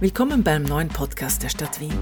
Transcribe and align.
Willkommen 0.00 0.42
beim 0.42 0.64
neuen 0.64 0.88
Podcast 0.88 1.44
der 1.44 1.48
Stadt 1.48 1.80
Wien. 1.80 1.92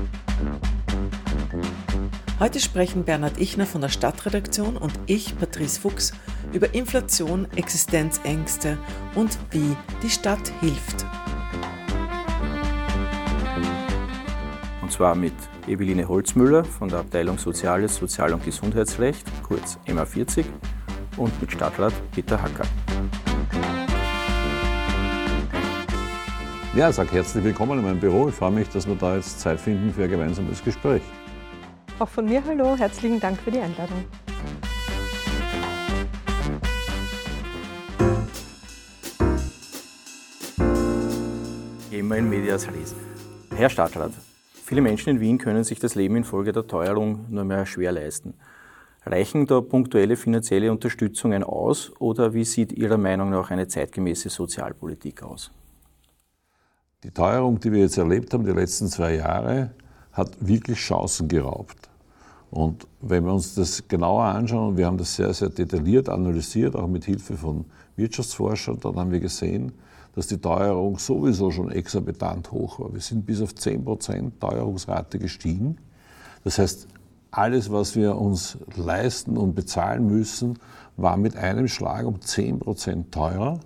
Heute 2.41 2.59
sprechen 2.59 3.05
Bernhard 3.05 3.39
Ichner 3.39 3.67
von 3.67 3.83
der 3.83 3.91
Stadtredaktion 3.91 4.79
und 4.79 4.93
ich, 5.07 5.39
Patrice 5.39 5.79
Fuchs, 5.79 6.13
über 6.55 6.75
Inflation, 6.75 7.47
Existenzängste 7.55 8.79
und 9.15 9.39
wie 9.51 9.77
die 10.03 10.09
Stadt 10.09 10.51
hilft. 10.61 11.05
Und 14.81 14.91
zwar 14.91 15.15
mit 15.15 15.35
Eveline 15.67 16.09
Holzmüller 16.09 16.65
von 16.65 16.89
der 16.89 17.01
Abteilung 17.01 17.37
Soziales, 17.37 17.97
Sozial- 17.97 18.33
und 18.33 18.43
Gesundheitsrecht, 18.43 19.27
kurz 19.43 19.79
MA40, 19.87 20.47
und 21.19 21.41
mit 21.43 21.53
Stadtrat 21.53 21.93
Peter 22.13 22.41
Hacker. 22.41 22.65
Ja, 26.75 26.89
ich 26.89 26.97
sage 26.97 27.13
herzlich 27.13 27.45
willkommen 27.45 27.81
in 27.81 27.85
meinem 27.85 28.01
Büro. 28.01 28.31
Ich 28.31 28.35
freue 28.35 28.51
mich, 28.51 28.67
dass 28.71 28.89
wir 28.89 28.95
da 28.95 29.17
jetzt 29.17 29.39
Zeit 29.41 29.61
finden 29.61 29.93
für 29.93 30.05
ein 30.05 30.11
gemeinsames 30.11 30.65
Gespräch. 30.65 31.03
Auch 31.99 32.09
von 32.09 32.25
mir 32.25 32.43
hallo, 32.47 32.75
herzlichen 32.79 33.21
Dank 33.21 33.39
für 33.43 33.51
die 33.51 33.59
Einladung. 33.59 34.07
Wir 41.91 41.99
in 41.99 42.31
Medias 42.31 42.67
Res. 42.69 42.95
Herr 43.55 43.69
Stadtrat, 43.69 44.13
viele 44.65 44.81
Menschen 44.81 45.11
in 45.11 45.21
Wien 45.21 45.37
können 45.37 45.65
sich 45.65 45.79
das 45.79 45.95
Leben 45.95 46.17
infolge 46.17 46.53
der 46.53 46.67
Teuerung 46.67 47.27
nur 47.29 47.45
mehr 47.45 47.67
schwer 47.67 47.93
leisten. 47.93 48.33
Reichen 49.05 49.45
da 49.45 49.61
punktuelle 49.61 50.17
finanzielle 50.17 50.71
Unterstützungen 50.71 51.45
aus 51.45 51.93
oder 51.99 52.33
wie 52.33 52.47
sieht 52.47 52.73
Ihrer 52.73 52.97
Meinung 52.97 53.29
nach 53.29 53.51
eine 53.51 53.69
zeitgemäße 53.69 54.31
Sozialpolitik 54.31 55.23
aus? 55.23 55.51
Die 57.05 57.11
Teuerung, 57.11 57.59
die 57.59 57.73
wir 57.73 57.81
jetzt 57.81 57.99
erlebt 57.99 58.33
haben, 58.33 58.45
die 58.45 58.53
letzten 58.53 58.87
zwei 58.87 59.17
Jahre, 59.17 59.71
hat 60.13 60.31
wirklich 60.39 60.79
Chancen 60.79 61.27
geraubt. 61.27 61.77
Und 62.53 62.87
wenn 63.01 63.25
wir 63.25 63.33
uns 63.33 63.57
das 63.57 63.89
genauer 63.89 64.25
anschauen, 64.25 64.69
und 64.69 64.77
wir 64.77 64.87
haben 64.87 64.99
das 64.99 65.17
sehr, 65.17 65.35
sehr 65.35 65.49
detailliert 65.49 66.09
analysiert, 66.09 66.77
auch 66.77 66.87
mit 66.87 67.05
Hilfe 67.05 67.37
von 67.37 67.65
Wirtschaftsforschern, 67.97 68.79
dann 68.81 68.97
haben 68.97 69.11
wir 69.11 69.19
gesehen, 69.19 69.73
dass 70.15 70.29
die 70.29 70.39
Teuerung 70.39 70.99
sowieso 70.99 71.51
schon 71.51 71.73
exorbitant 71.73 72.53
hoch 72.53 72.79
war. 72.79 72.93
Wir 72.93 73.01
sind 73.01 73.27
bis 73.27 73.41
auf 73.41 73.51
10% 73.51 74.33
Teuerungsrate 74.39 75.19
gestiegen. 75.19 75.79
Das 76.45 76.59
heißt, 76.59 76.87
alles, 77.33 77.73
was 77.73 77.97
wir 77.97 78.17
uns 78.17 78.59
leisten 78.77 79.39
und 79.39 79.55
bezahlen 79.55 80.07
müssen, 80.07 80.59
war 80.97 81.17
mit 81.17 81.37
einem 81.37 81.67
Schlag 81.67 82.07
um 82.07 82.17
10% 82.17 83.11
teurer 83.11 83.59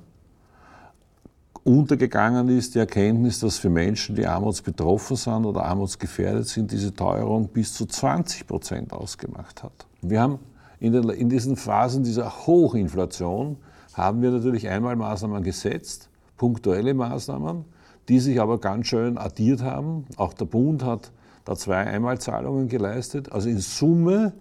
untergegangen 1.66 2.48
ist 2.48 2.74
die 2.74 2.78
Erkenntnis, 2.78 3.40
dass 3.40 3.58
für 3.58 3.70
Menschen, 3.70 4.14
die 4.14 4.24
armutsbetroffen 4.24 5.16
sind 5.16 5.44
oder 5.44 5.64
armutsgefährdet 5.64 6.46
sind, 6.46 6.70
diese 6.70 6.94
Teuerung 6.94 7.48
bis 7.48 7.74
zu 7.74 7.86
20 7.86 8.46
Prozent 8.46 8.92
ausgemacht 8.92 9.64
hat. 9.64 9.86
Wir 10.00 10.20
haben 10.20 10.38
in, 10.78 10.92
den, 10.92 11.08
in 11.10 11.28
diesen 11.28 11.56
Phasen 11.56 12.04
dieser 12.04 12.46
Hochinflation 12.46 13.56
haben 13.94 14.22
wir 14.22 14.30
natürlich 14.30 14.68
einmal 14.68 14.94
Maßnahmen 14.94 15.42
gesetzt, 15.42 16.08
punktuelle 16.36 16.94
Maßnahmen, 16.94 17.64
die 18.08 18.20
sich 18.20 18.40
aber 18.40 18.60
ganz 18.60 18.86
schön 18.86 19.18
addiert 19.18 19.62
haben. 19.62 20.04
Auch 20.16 20.34
der 20.34 20.44
Bund 20.44 20.84
hat 20.84 21.10
da 21.44 21.56
zwei 21.56 21.78
Einmalzahlungen 21.78 22.68
geleistet. 22.68 23.32
Also 23.32 23.48
in 23.48 23.58
Summe, 23.58 24.34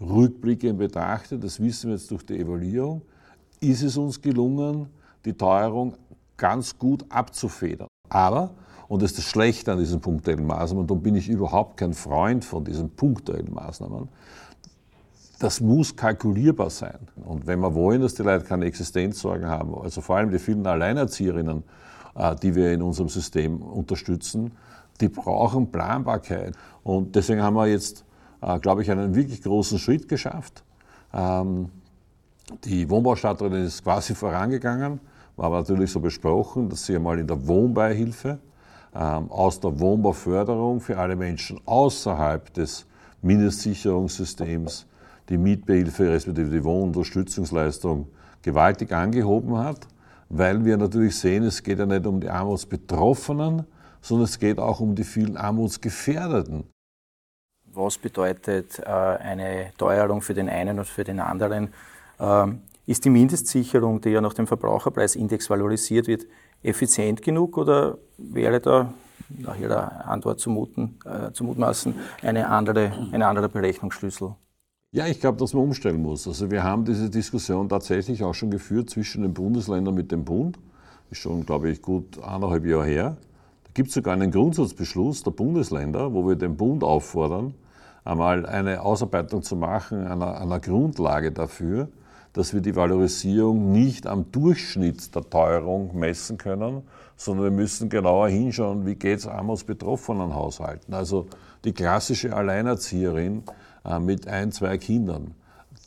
rückblickend 0.00 0.78
betrachtet, 0.78 1.44
das 1.44 1.60
wissen 1.60 1.90
wir 1.90 1.96
jetzt 1.96 2.10
durch 2.10 2.24
die 2.24 2.38
Evaluierung, 2.38 3.02
ist 3.60 3.82
es 3.82 3.96
uns 3.96 4.22
gelungen, 4.22 4.88
die 5.24 5.32
Teuerung 5.32 5.94
ganz 6.36 6.78
gut 6.78 7.04
abzufedern. 7.08 7.88
Aber, 8.08 8.50
und 8.88 9.02
das 9.02 9.12
ist 9.12 9.18
das 9.18 9.24
Schlechte 9.24 9.72
an 9.72 9.78
diesen 9.78 10.00
punktuellen 10.00 10.46
Maßnahmen, 10.46 10.82
und 10.82 10.90
darum 10.90 11.02
bin 11.02 11.14
ich 11.14 11.28
überhaupt 11.28 11.76
kein 11.76 11.94
Freund 11.94 12.44
von 12.44 12.64
diesen 12.64 12.90
punktuellen 12.90 13.52
Maßnahmen, 13.52 14.08
das 15.38 15.60
muss 15.60 15.94
kalkulierbar 15.94 16.70
sein. 16.70 16.98
Und 17.24 17.46
wenn 17.46 17.60
wir 17.60 17.74
wollen, 17.74 18.00
dass 18.00 18.14
die 18.14 18.22
Leute 18.22 18.44
keine 18.44 18.66
Existenzsorgen 18.66 19.48
haben, 19.48 19.74
also 19.74 20.00
vor 20.00 20.16
allem 20.16 20.30
die 20.30 20.38
vielen 20.38 20.66
Alleinerzieherinnen, 20.66 21.64
äh, 22.14 22.36
die 22.36 22.54
wir 22.54 22.72
in 22.72 22.82
unserem 22.82 23.08
System 23.08 23.60
unterstützen, 23.60 24.52
die 25.00 25.08
brauchen 25.08 25.70
Planbarkeit. 25.70 26.54
Und 26.82 27.16
deswegen 27.16 27.42
haben 27.42 27.56
wir 27.56 27.66
jetzt, 27.66 28.04
äh, 28.40 28.58
glaube 28.60 28.82
ich, 28.82 28.90
einen 28.90 29.14
wirklich 29.14 29.42
großen 29.42 29.78
Schritt 29.78 30.08
geschafft. 30.08 30.62
Ähm, 31.12 31.70
die 32.64 32.88
Wohnbaustadträtin 32.88 33.64
ist 33.64 33.82
quasi 33.82 34.14
vorangegangen 34.14 35.00
war 35.36 35.50
natürlich 35.50 35.90
so 35.90 36.00
besprochen, 36.00 36.68
dass 36.68 36.86
sie 36.86 36.96
einmal 36.96 37.18
in 37.18 37.26
der 37.26 37.46
Wohnbeihilfe 37.46 38.38
ähm, 38.94 39.30
aus 39.30 39.60
der 39.60 39.78
Wohnbauförderung 39.78 40.80
für 40.80 40.98
alle 40.98 41.16
Menschen 41.16 41.60
außerhalb 41.64 42.52
des 42.54 42.86
Mindestsicherungssystems 43.22 44.86
die 45.28 45.38
Mietbehilfe 45.38 46.10
respektive 46.10 46.50
die 46.50 46.64
Wohnunterstützungsleistung 46.64 48.08
gewaltig 48.42 48.92
angehoben 48.92 49.56
hat, 49.58 49.88
weil 50.28 50.64
wir 50.64 50.76
natürlich 50.76 51.18
sehen, 51.18 51.44
es 51.44 51.62
geht 51.62 51.78
ja 51.78 51.86
nicht 51.86 52.06
um 52.06 52.20
die 52.20 52.28
Armutsbetroffenen, 52.28 53.66
sondern 54.02 54.24
es 54.24 54.38
geht 54.38 54.58
auch 54.58 54.80
um 54.80 54.94
die 54.94 55.04
vielen 55.04 55.36
Armutsgefährdeten. 55.36 56.64
Was 57.72 57.98
bedeutet 57.98 58.78
äh, 58.78 58.84
eine 58.84 59.72
Teuerung 59.78 60.20
für 60.20 60.34
den 60.34 60.48
einen 60.48 60.78
und 60.78 60.86
für 60.86 61.04
den 61.04 61.18
anderen? 61.18 61.72
Ähm, 62.20 62.60
ist 62.86 63.04
die 63.04 63.10
Mindestsicherung, 63.10 64.00
die 64.00 64.10
ja 64.10 64.20
nach 64.20 64.34
dem 64.34 64.46
Verbraucherpreisindex 64.46 65.48
valorisiert 65.48 66.06
wird, 66.06 66.26
effizient 66.62 67.22
genug 67.22 67.56
oder 67.56 67.98
wäre 68.18 68.60
da 68.60 68.92
nach 69.28 69.58
Ihrer 69.58 70.06
Antwort 70.06 70.40
zu, 70.40 70.50
muten, 70.50 70.98
äh, 71.04 71.32
zu 71.32 71.44
mutmaßen 71.44 71.94
eine 72.22 72.48
andere, 72.48 72.92
ein 73.12 73.22
anderer 73.22 73.48
Berechnungsschlüssel? 73.48 74.34
Ja, 74.92 75.06
ich 75.06 75.20
glaube, 75.20 75.38
dass 75.38 75.54
man 75.54 75.64
umstellen 75.64 76.00
muss. 76.00 76.28
Also 76.28 76.50
wir 76.50 76.62
haben 76.62 76.84
diese 76.84 77.10
Diskussion 77.10 77.68
tatsächlich 77.68 78.22
auch 78.22 78.34
schon 78.34 78.50
geführt 78.50 78.90
zwischen 78.90 79.22
den 79.22 79.34
Bundesländern 79.34 79.94
mit 79.94 80.12
dem 80.12 80.24
Bund. 80.24 80.58
Ist 81.10 81.18
schon, 81.18 81.44
glaube 81.44 81.70
ich, 81.70 81.82
gut 81.82 82.22
eineinhalb 82.22 82.64
Jahre 82.64 82.86
her. 82.86 83.16
Da 83.64 83.70
gibt 83.74 83.88
es 83.88 83.94
sogar 83.94 84.14
einen 84.14 84.30
Grundsatzbeschluss 84.30 85.22
der 85.22 85.32
Bundesländer, 85.32 86.12
wo 86.12 86.28
wir 86.28 86.36
den 86.36 86.56
Bund 86.56 86.84
auffordern, 86.84 87.54
einmal 88.04 88.46
eine 88.46 88.82
Ausarbeitung 88.82 89.42
zu 89.42 89.56
machen, 89.56 90.06
einer, 90.06 90.40
einer 90.40 90.60
Grundlage 90.60 91.32
dafür, 91.32 91.88
dass 92.34 92.52
wir 92.52 92.60
die 92.60 92.76
Valorisierung 92.76 93.72
nicht 93.72 94.06
am 94.06 94.30
Durchschnitt 94.30 95.14
der 95.14 95.22
Teuerung 95.30 95.96
messen 95.96 96.36
können, 96.36 96.82
sondern 97.16 97.44
wir 97.44 97.52
müssen 97.52 97.88
genauer 97.88 98.28
hinschauen, 98.28 98.84
wie 98.84 98.96
geht 98.96 99.20
es 99.20 99.26
armutsbetroffenen 99.26 100.34
Haushalten. 100.34 100.94
Also 100.94 101.28
die 101.64 101.72
klassische 101.72 102.34
Alleinerzieherin 102.34 103.44
äh, 103.84 104.00
mit 104.00 104.26
ein, 104.26 104.50
zwei 104.50 104.78
Kindern, 104.78 105.34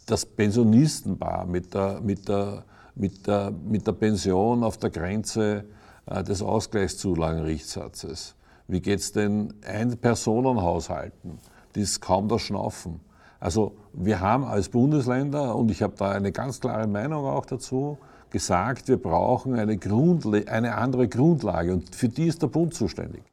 das 0.05 0.25
Pensionistenpaar 0.25 1.45
mit 1.45 1.73
der, 1.73 1.99
mit 2.01 2.29
der, 2.29 2.63
mit 2.95 3.27
der, 3.27 3.51
mit 3.51 3.85
der 3.85 3.91
Pension 3.91 4.63
auf 4.63 4.77
der 4.77 4.89
Grenze 4.89 5.65
äh, 6.05 6.23
des 6.23 6.41
Ausgleichszulagenrichtsatzes. 6.41 8.35
Wie 8.69 8.79
geht 8.79 8.99
es 8.99 9.11
den 9.11 9.53
Ein-Personen-Haushalten, 9.65 11.39
die 11.75 11.81
es 11.81 11.99
kaum 11.99 12.29
da 12.29 12.39
schnaufen? 12.39 13.01
Also 13.39 13.73
wir 13.93 14.19
haben 14.19 14.45
als 14.45 14.69
Bundesländer, 14.69 15.55
und 15.55 15.71
ich 15.71 15.81
habe 15.81 15.93
da 15.97 16.11
eine 16.11 16.31
ganz 16.31 16.59
klare 16.59 16.87
Meinung 16.87 17.25
auch 17.25 17.45
dazu, 17.45 17.97
gesagt, 18.29 18.87
wir 18.87 18.97
brauchen 18.97 19.53
eine, 19.53 19.77
Grundle 19.77 20.47
eine 20.47 20.75
andere 20.75 21.07
Grundlage 21.07 21.73
und 21.73 21.95
für 21.95 22.09
die 22.09 22.27
ist 22.27 22.41
der 22.41 22.47
Bund 22.47 22.73
zuständig. 22.73 23.23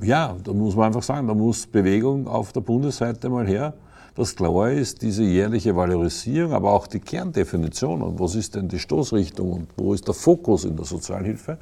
Ja, 0.00 0.36
da 0.42 0.52
muss 0.52 0.76
man 0.76 0.86
einfach 0.86 1.02
sagen, 1.02 1.28
da 1.28 1.34
muss 1.34 1.66
Bewegung 1.66 2.26
auf 2.26 2.52
der 2.52 2.60
Bundesseite 2.60 3.28
mal 3.28 3.46
her, 3.46 3.74
dass 4.14 4.36
klar 4.36 4.70
ist, 4.70 5.02
diese 5.02 5.24
jährliche 5.24 5.74
Valorisierung, 5.74 6.52
aber 6.52 6.72
auch 6.72 6.86
die 6.86 7.00
Kerndefinition 7.00 8.02
und 8.02 8.20
was 8.20 8.34
ist 8.34 8.54
denn 8.54 8.68
die 8.68 8.78
Stoßrichtung 8.78 9.52
und 9.52 9.68
wo 9.76 9.92
ist 9.92 10.06
der 10.06 10.14
Fokus 10.14 10.64
in 10.64 10.76
der 10.76 10.84
Sozialhilfe, 10.84 11.58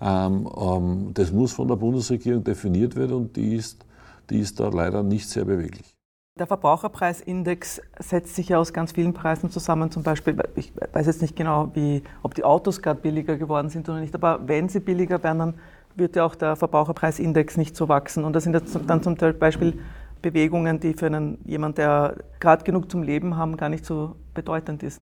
ähm, 0.00 0.48
ähm, 0.60 1.10
das 1.14 1.32
muss 1.32 1.52
von 1.52 1.66
der 1.66 1.76
Bundesregierung 1.76 2.44
definiert 2.44 2.94
werden 2.94 3.14
und 3.14 3.36
die 3.36 3.56
ist, 3.56 3.84
die 4.30 4.38
ist 4.38 4.60
da 4.60 4.68
leider 4.68 5.02
nicht 5.02 5.28
sehr 5.28 5.44
beweglich. 5.44 5.97
Der 6.38 6.46
Verbraucherpreisindex 6.46 7.82
setzt 7.98 8.36
sich 8.36 8.50
ja 8.50 8.58
aus 8.58 8.72
ganz 8.72 8.92
vielen 8.92 9.12
Preisen 9.12 9.50
zusammen. 9.50 9.90
Zum 9.90 10.04
Beispiel, 10.04 10.36
ich 10.54 10.72
weiß 10.92 11.06
jetzt 11.06 11.20
nicht 11.20 11.34
genau, 11.34 11.70
wie, 11.74 12.04
ob 12.22 12.34
die 12.34 12.44
Autos 12.44 12.80
gerade 12.80 13.00
billiger 13.00 13.36
geworden 13.36 13.70
sind 13.70 13.88
oder 13.88 13.98
nicht, 13.98 14.14
aber 14.14 14.46
wenn 14.46 14.68
sie 14.68 14.78
billiger 14.78 15.20
werden, 15.24 15.38
dann 15.38 15.54
wird 15.96 16.14
ja 16.14 16.24
auch 16.24 16.36
der 16.36 16.54
Verbraucherpreisindex 16.54 17.56
nicht 17.56 17.74
so 17.74 17.88
wachsen. 17.88 18.22
Und 18.22 18.34
das 18.34 18.44
sind 18.44 18.54
dann 18.86 19.02
zum 19.02 19.16
Beispiel 19.16 19.80
Bewegungen, 20.22 20.78
die 20.78 20.94
für 20.94 21.06
einen, 21.06 21.38
jemand, 21.44 21.78
der 21.78 22.16
gerade 22.38 22.62
genug 22.62 22.88
zum 22.88 23.02
Leben 23.02 23.36
haben, 23.36 23.56
gar 23.56 23.68
nicht 23.68 23.84
so 23.84 24.14
bedeutend 24.32 24.84
ist. 24.84 24.98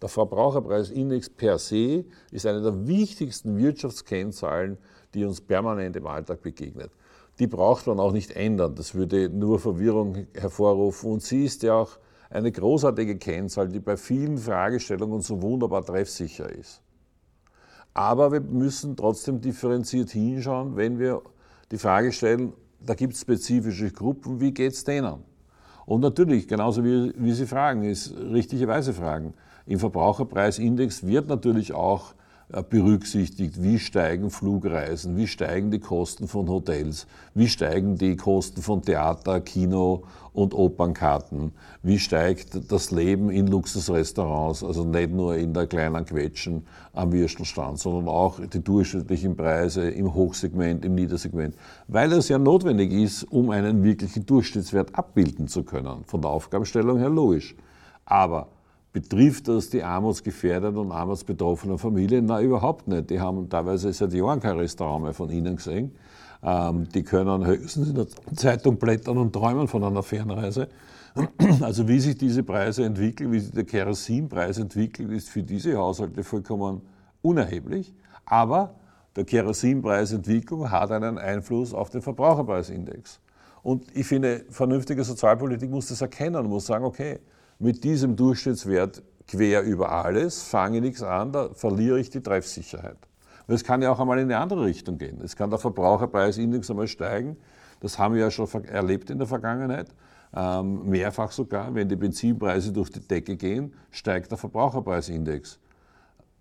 Der 0.00 0.08
Verbraucherpreisindex 0.08 1.30
per 1.30 1.58
se 1.58 2.04
ist 2.30 2.46
eine 2.46 2.62
der 2.62 2.86
wichtigsten 2.86 3.58
Wirtschaftskennzahlen, 3.58 4.78
die 5.14 5.24
uns 5.24 5.40
permanent 5.40 5.96
im 5.96 6.06
Alltag 6.06 6.42
begegnet 6.42 6.92
die 7.40 7.46
braucht 7.46 7.86
man 7.86 7.98
auch 7.98 8.12
nicht 8.12 8.32
ändern. 8.32 8.74
Das 8.74 8.94
würde 8.94 9.30
nur 9.30 9.58
Verwirrung 9.58 10.26
hervorrufen. 10.34 11.10
Und 11.10 11.22
sie 11.22 11.46
ist 11.46 11.62
ja 11.62 11.74
auch 11.74 11.98
eine 12.28 12.52
großartige 12.52 13.16
Kennzahl, 13.16 13.68
die 13.68 13.80
bei 13.80 13.96
vielen 13.96 14.36
Fragestellungen 14.36 15.22
so 15.22 15.40
wunderbar 15.40 15.84
treffsicher 15.84 16.48
ist. 16.50 16.82
Aber 17.94 18.30
wir 18.30 18.40
müssen 18.40 18.94
trotzdem 18.94 19.40
differenziert 19.40 20.10
hinschauen, 20.10 20.76
wenn 20.76 20.98
wir 20.98 21.22
die 21.72 21.78
Frage 21.78 22.12
stellen, 22.12 22.52
da 22.84 22.94
gibt 22.94 23.14
es 23.14 23.22
spezifische 23.22 23.90
Gruppen, 23.90 24.40
wie 24.40 24.52
geht 24.52 24.74
es 24.74 24.84
denen? 24.84 25.24
Und 25.86 26.02
natürlich, 26.02 26.46
genauso 26.46 26.84
wie, 26.84 27.12
wie 27.16 27.32
Sie 27.32 27.46
fragen, 27.46 27.82
ist 27.82 28.14
richtigerweise 28.16 28.92
fragen. 28.92 29.34
Im 29.66 29.78
Verbraucherpreisindex 29.78 31.06
wird 31.06 31.28
natürlich 31.28 31.72
auch 31.72 32.14
berücksichtigt, 32.68 33.62
wie 33.62 33.78
steigen 33.78 34.30
Flugreisen, 34.30 35.16
wie 35.16 35.26
steigen 35.26 35.70
die 35.70 35.78
Kosten 35.78 36.28
von 36.28 36.48
Hotels, 36.48 37.06
wie 37.34 37.48
steigen 37.48 37.96
die 37.96 38.16
Kosten 38.16 38.62
von 38.62 38.82
Theater, 38.82 39.40
Kino 39.40 40.02
und 40.32 40.54
Opernkarten, 40.54 41.52
wie 41.82 41.98
steigt 41.98 42.70
das 42.70 42.90
Leben 42.90 43.30
in 43.30 43.46
Luxusrestaurants, 43.46 44.64
also 44.64 44.84
nicht 44.84 45.10
nur 45.10 45.36
in 45.36 45.54
der 45.54 45.66
kleinen 45.66 46.04
Quetschen 46.04 46.66
am 46.92 47.12
Würstelstand, 47.12 47.78
sondern 47.78 48.08
auch 48.08 48.40
die 48.40 48.62
durchschnittlichen 48.62 49.36
Preise 49.36 49.88
im 49.88 50.12
Hochsegment, 50.12 50.84
im 50.84 50.94
Niedersegment, 50.94 51.54
weil 51.88 52.12
es 52.12 52.28
ja 52.28 52.38
notwendig 52.38 52.92
ist, 52.92 53.24
um 53.24 53.50
einen 53.50 53.82
wirklichen 53.82 54.26
Durchschnittswert 54.26 54.94
abbilden 54.94 55.48
zu 55.48 55.62
können. 55.62 56.04
Von 56.06 56.22
der 56.22 56.30
Aufgabenstellung 56.30 56.98
her 56.98 57.10
logisch. 57.10 57.54
Aber 58.04 58.48
Betrifft 58.92 59.46
das 59.46 59.70
die 59.70 59.84
armutsgefährdeten 59.84 60.76
und 60.76 60.90
armutsbetroffenen 60.90 61.78
Familien? 61.78 62.26
Nein, 62.26 62.44
überhaupt 62.44 62.88
nicht. 62.88 63.10
Die 63.10 63.20
haben 63.20 63.48
teilweise 63.48 63.92
seit 63.92 64.12
Jahren 64.12 64.40
kein 64.40 64.58
Restaurant 64.58 65.04
mehr 65.04 65.14
von 65.14 65.30
ihnen 65.30 65.56
gesehen. 65.56 65.92
Ähm, 66.42 66.88
die 66.92 67.04
können 67.04 67.46
höchstens 67.46 67.90
in 67.90 67.94
der 67.94 68.08
Zeitung 68.34 68.78
blättern 68.78 69.18
und 69.18 69.32
träumen 69.32 69.68
von 69.68 69.84
einer 69.84 70.02
Fernreise. 70.02 70.68
Also 71.60 71.86
wie 71.86 72.00
sich 72.00 72.16
diese 72.16 72.42
Preise 72.42 72.84
entwickeln, 72.84 73.32
wie 73.32 73.40
sich 73.40 73.52
der 73.52 73.64
Kerosinpreis 73.64 74.58
entwickelt, 74.58 75.10
ist 75.10 75.28
für 75.28 75.42
diese 75.42 75.76
Haushalte 75.76 76.22
vollkommen 76.24 76.82
unerheblich. 77.22 77.92
Aber 78.24 78.74
der 79.16 79.24
Kerosinpreisentwicklung 79.24 80.70
hat 80.70 80.90
einen 80.92 81.18
Einfluss 81.18 81.74
auf 81.74 81.90
den 81.90 82.00
Verbraucherpreisindex. 82.00 83.20
Und 83.62 83.84
ich 83.94 84.06
finde, 84.06 84.44
vernünftige 84.50 85.04
Sozialpolitik 85.04 85.70
muss 85.70 85.88
das 85.88 86.00
erkennen, 86.00 86.46
muss 86.46 86.66
sagen, 86.66 86.84
okay, 86.84 87.18
mit 87.60 87.84
diesem 87.84 88.16
Durchschnittswert 88.16 89.02
quer 89.28 89.62
über 89.62 89.92
alles, 89.92 90.42
fange 90.42 90.80
nichts 90.80 91.02
an, 91.02 91.30
da 91.30 91.50
verliere 91.54 92.00
ich 92.00 92.10
die 92.10 92.22
Treffsicherheit. 92.22 92.96
Und 93.46 93.54
es 93.54 93.62
kann 93.62 93.82
ja 93.82 93.92
auch 93.92 94.00
einmal 94.00 94.18
in 94.18 94.24
eine 94.24 94.38
andere 94.38 94.64
Richtung 94.64 94.98
gehen. 94.98 95.20
Es 95.22 95.36
kann 95.36 95.50
der 95.50 95.58
Verbraucherpreisindex 95.58 96.70
einmal 96.70 96.88
steigen. 96.88 97.36
Das 97.80 97.98
haben 97.98 98.14
wir 98.14 98.22
ja 98.22 98.30
schon 98.30 98.48
erlebt 98.64 99.10
in 99.10 99.18
der 99.18 99.26
Vergangenheit. 99.26 99.88
Ähm, 100.34 100.88
mehrfach 100.88 101.30
sogar, 101.32 101.74
wenn 101.74 101.88
die 101.88 101.96
Benzinpreise 101.96 102.72
durch 102.72 102.90
die 102.90 103.00
Decke 103.00 103.36
gehen, 103.36 103.74
steigt 103.90 104.30
der 104.30 104.38
Verbraucherpreisindex. 104.38 105.58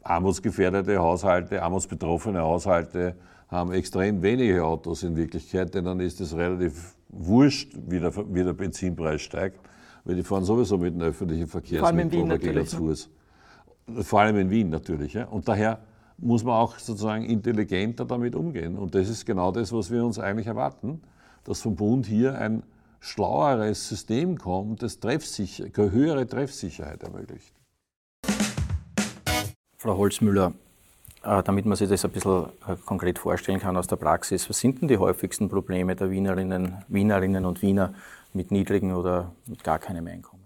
Armutsgefährdete 0.04 1.00
Haushalte, 1.00 1.62
armutsbetroffene 1.62 2.40
Haushalte 2.40 3.16
haben 3.50 3.74
extrem 3.74 4.22
wenige 4.22 4.64
Autos 4.64 5.04
in 5.04 5.18
Wirklichkeit, 5.18 5.74
denn 5.74 5.86
dann 5.86 6.00
ist 6.00 6.22
es 6.22 6.36
relativ 6.36 6.96
wurscht, 7.10 7.76
wie 7.88 8.00
der, 8.00 8.16
wie 8.34 8.44
der 8.44 8.54
Benzinpreis 8.54 9.22
steigt 9.22 9.60
weil 10.04 10.16
die 10.16 10.24
fahren 10.24 10.44
sowieso 10.44 10.78
mit 10.78 10.94
den 10.94 11.02
öffentlichen 11.02 11.48
Verkehrsmitteln 11.48 12.24
oder 12.24 12.38
gehen 12.38 12.66
zu 12.66 12.78
Fuß. 12.78 13.10
Vor 14.02 14.22
allem 14.22 14.38
in 14.38 14.50
Wien 14.50 14.70
natürlich. 14.70 15.14
Ja. 15.14 15.26
Und 15.26 15.48
daher 15.48 15.80
muss 16.18 16.44
man 16.44 16.56
auch 16.56 16.78
sozusagen 16.78 17.26
intelligenter 17.26 18.06
damit 18.06 18.36
umgehen. 18.36 18.78
Und 18.78 18.94
das 18.96 19.10
ist 19.10 19.26
genau 19.26 19.52
das, 19.52 19.72
was 19.72 19.90
wir 19.90 20.06
uns 20.06 20.20
eigentlich 20.20 20.48
erwarten, 20.48 21.02
dass 21.44 21.62
vom 21.62 21.76
Bund 21.76 22.06
hier 22.06 22.38
ein 22.38 22.64
schlaueres 23.00 23.88
System 23.88 24.38
kommt, 24.38 24.84
das 24.84 25.00
treffsicher, 25.00 25.66
höhere 25.76 26.28
Treffsicherheit 26.28 27.02
ermöglicht. 27.04 27.54
Frau 29.78 29.98
Holzmüller, 29.98 30.54
äh, 31.24 31.42
damit 31.44 31.66
man 31.66 31.78
sich 31.78 31.88
das 31.88 32.04
ein 32.04 32.12
bisschen 32.12 32.48
äh, 32.68 32.76
konkret 32.86 33.18
vorstellen 33.18 33.60
kann 33.60 33.78
aus 33.78 33.88
der 33.88 33.96
Praxis, 33.96 34.50
was 34.50 34.60
sind 34.60 34.82
denn 34.82 34.90
die 34.90 34.98
häufigsten 34.98 35.48
Probleme 35.48 35.96
der 35.96 36.12
Wienerinnen, 36.12 36.84
Wienerinnen 36.90 37.46
und 37.46 37.62
Wiener 37.62 37.94
mit 38.34 38.52
niedrigen 38.52 38.94
oder 38.94 39.34
mit 39.48 39.64
gar 39.64 39.80
keinem 39.80 40.08
Einkommen. 40.08 40.40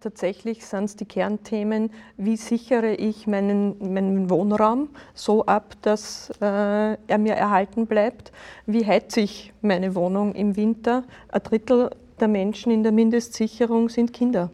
Tatsächlich 0.00 0.66
sind 0.66 0.84
es 0.84 0.96
die 0.96 1.06
Kernthemen, 1.06 1.90
wie 2.18 2.36
sichere 2.36 2.94
ich 2.94 3.26
meinen, 3.26 3.94
meinen 3.94 4.28
Wohnraum 4.28 4.90
so 5.14 5.46
ab, 5.46 5.74
dass 5.80 6.30
äh, 6.40 6.44
er 6.44 7.18
mir 7.18 7.32
erhalten 7.32 7.86
bleibt, 7.86 8.30
wie 8.66 8.86
heize 8.86 9.20
ich 9.20 9.54
meine 9.62 9.94
Wohnung 9.94 10.34
im 10.34 10.54
Winter. 10.54 11.02
Ein 11.28 11.42
Drittel 11.42 11.90
der 12.20 12.28
Menschen 12.28 12.72
in 12.72 12.82
der 12.82 12.92
Mindestsicherung 12.92 13.88
sind 13.88 14.12
Kinder. 14.12 14.50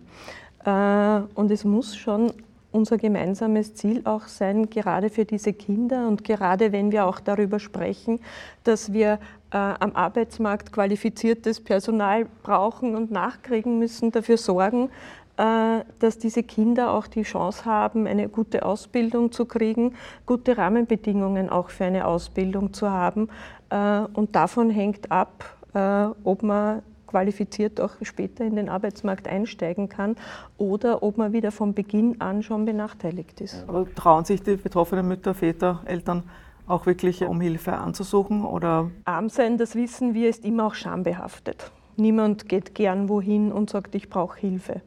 Äh, 0.64 1.22
und 1.34 1.50
es 1.50 1.64
muss 1.64 1.96
schon 1.96 2.32
unser 2.70 2.96
gemeinsames 2.96 3.74
Ziel 3.74 4.02
auch 4.04 4.26
sein, 4.28 4.70
gerade 4.70 5.10
für 5.10 5.24
diese 5.24 5.52
Kinder 5.52 6.08
und 6.08 6.24
gerade 6.24 6.72
wenn 6.72 6.90
wir 6.90 7.06
auch 7.06 7.20
darüber 7.20 7.58
sprechen, 7.58 8.20
dass 8.64 8.92
wir 8.92 9.18
äh, 9.52 9.56
am 9.56 9.94
Arbeitsmarkt 9.94 10.72
qualifiziertes 10.72 11.60
Personal 11.60 12.26
brauchen 12.42 12.96
und 12.96 13.10
nachkriegen 13.10 13.78
müssen, 13.78 14.10
dafür 14.10 14.38
sorgen, 14.38 14.90
äh, 15.36 15.80
dass 15.98 16.18
diese 16.18 16.42
Kinder 16.42 16.92
auch 16.92 17.06
die 17.06 17.22
Chance 17.22 17.64
haben, 17.64 18.06
eine 18.06 18.28
gute 18.28 18.64
Ausbildung 18.64 19.32
zu 19.32 19.46
kriegen, 19.46 19.94
gute 20.26 20.56
Rahmenbedingungen 20.56 21.48
auch 21.50 21.70
für 21.70 21.84
eine 21.84 22.06
Ausbildung 22.06 22.72
zu 22.72 22.90
haben. 22.90 23.28
Äh, 23.70 24.00
und 24.14 24.34
davon 24.34 24.70
hängt 24.70 25.10
ab, 25.10 25.44
äh, 25.74 26.06
ob 26.24 26.42
man 26.42 26.82
qualifiziert 27.06 27.78
auch 27.80 27.92
später 28.02 28.44
in 28.44 28.56
den 28.56 28.70
Arbeitsmarkt 28.70 29.28
einsteigen 29.28 29.88
kann 29.88 30.16
oder 30.56 31.02
ob 31.02 31.18
man 31.18 31.32
wieder 31.34 31.52
von 31.52 31.74
Beginn 31.74 32.20
an 32.22 32.42
schon 32.42 32.64
benachteiligt 32.64 33.40
ist. 33.42 33.64
Aber 33.68 33.86
trauen 33.94 34.24
sich 34.24 34.42
die 34.42 34.56
betroffenen 34.56 35.06
Mütter, 35.06 35.34
Väter, 35.34 35.82
Eltern 35.84 36.24
auch 36.66 36.86
wirklich 36.86 37.22
um 37.24 37.40
Hilfe 37.40 37.74
anzusuchen? 37.74 38.44
Oder? 38.44 38.90
Arm 39.04 39.28
sein, 39.28 39.58
das 39.58 39.74
wissen 39.74 40.14
wir, 40.14 40.28
ist 40.28 40.44
immer 40.44 40.66
auch 40.66 40.74
schambehaftet. 40.74 41.70
Niemand 41.96 42.48
geht 42.48 42.74
gern 42.74 43.08
wohin 43.08 43.52
und 43.52 43.70
sagt, 43.70 43.94
ich 43.94 44.08
brauche 44.08 44.38
Hilfe. 44.38 44.80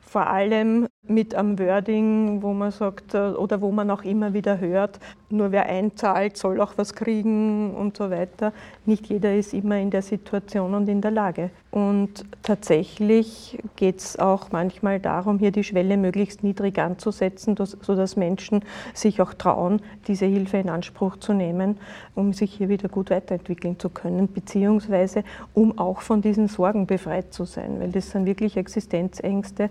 Vor 0.00 0.26
allem 0.26 0.88
mit 1.06 1.34
einem 1.34 1.58
Wording, 1.58 2.42
wo 2.42 2.52
man 2.52 2.70
sagt 2.70 3.14
äh, 3.14 3.30
oder 3.30 3.62
wo 3.62 3.70
man 3.72 3.90
auch 3.90 4.02
immer 4.02 4.34
wieder 4.34 4.58
hört, 4.60 5.00
nur 5.30 5.52
wer 5.52 5.66
einzahlt, 5.66 6.36
soll 6.36 6.60
auch 6.60 6.74
was 6.76 6.94
kriegen 6.94 7.74
und 7.74 7.96
so 7.96 8.10
weiter. 8.10 8.52
Nicht 8.84 9.06
jeder 9.06 9.34
ist 9.34 9.54
immer 9.54 9.78
in 9.78 9.90
der 9.90 10.02
Situation 10.02 10.74
und 10.74 10.88
in 10.88 11.00
der 11.00 11.12
Lage. 11.12 11.50
Und 11.72 12.26
tatsächlich 12.42 13.58
geht 13.76 13.98
es 13.98 14.18
auch 14.18 14.52
manchmal 14.52 15.00
darum, 15.00 15.38
hier 15.38 15.52
die 15.52 15.64
Schwelle 15.64 15.96
möglichst 15.96 16.44
niedrig 16.44 16.78
anzusetzen, 16.78 17.56
sodass 17.56 18.14
Menschen 18.14 18.62
sich 18.92 19.22
auch 19.22 19.32
trauen, 19.32 19.80
diese 20.06 20.26
Hilfe 20.26 20.58
in 20.58 20.68
Anspruch 20.68 21.16
zu 21.16 21.32
nehmen, 21.32 21.78
um 22.14 22.34
sich 22.34 22.52
hier 22.52 22.68
wieder 22.68 22.90
gut 22.90 23.08
weiterentwickeln 23.08 23.78
zu 23.78 23.88
können, 23.88 24.30
beziehungsweise 24.30 25.24
um 25.54 25.78
auch 25.78 26.02
von 26.02 26.20
diesen 26.20 26.46
Sorgen 26.46 26.86
befreit 26.86 27.32
zu 27.32 27.46
sein, 27.46 27.80
weil 27.80 27.90
das 27.90 28.10
sind 28.10 28.26
wirklich 28.26 28.58
Existenzängste, 28.58 29.70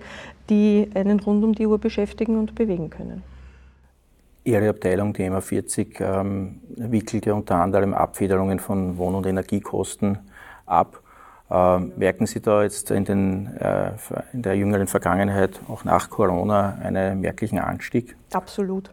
die 0.50 0.90
einen 0.96 1.20
rund 1.20 1.44
um 1.44 1.54
die 1.54 1.68
Uhr 1.68 1.78
beschäftigen 1.78 2.40
und 2.40 2.56
bewegen 2.56 2.90
können. 2.90 3.22
Ihre 4.44 4.70
Abteilung, 4.70 5.14
die 5.14 5.30
MA40, 5.30 6.02
ähm, 6.02 6.62
wickelt 6.78 7.28
ja 7.28 7.34
unter 7.36 7.58
anderem 7.58 7.94
Abfederungen 7.94 8.58
von 8.58 8.98
Wohn- 8.98 9.14
und 9.14 9.28
Energiekosten 9.28 10.18
ab. 10.66 11.01
Ähm, 11.52 11.92
merken 11.98 12.28
Sie 12.28 12.40
da 12.40 12.64
jetzt 12.64 12.92
in, 12.92 13.04
den, 13.04 13.48
äh, 13.58 13.92
in 14.32 14.42
der 14.42 14.56
jüngeren 14.56 14.88
Vergangenheit, 14.88 15.60
auch 15.68 15.84
nach 15.84 16.10
Corona, 16.10 16.78
einen 16.82 17.20
merklichen 17.20 17.60
Anstieg? 17.60 18.16
Absolut. 18.32 18.92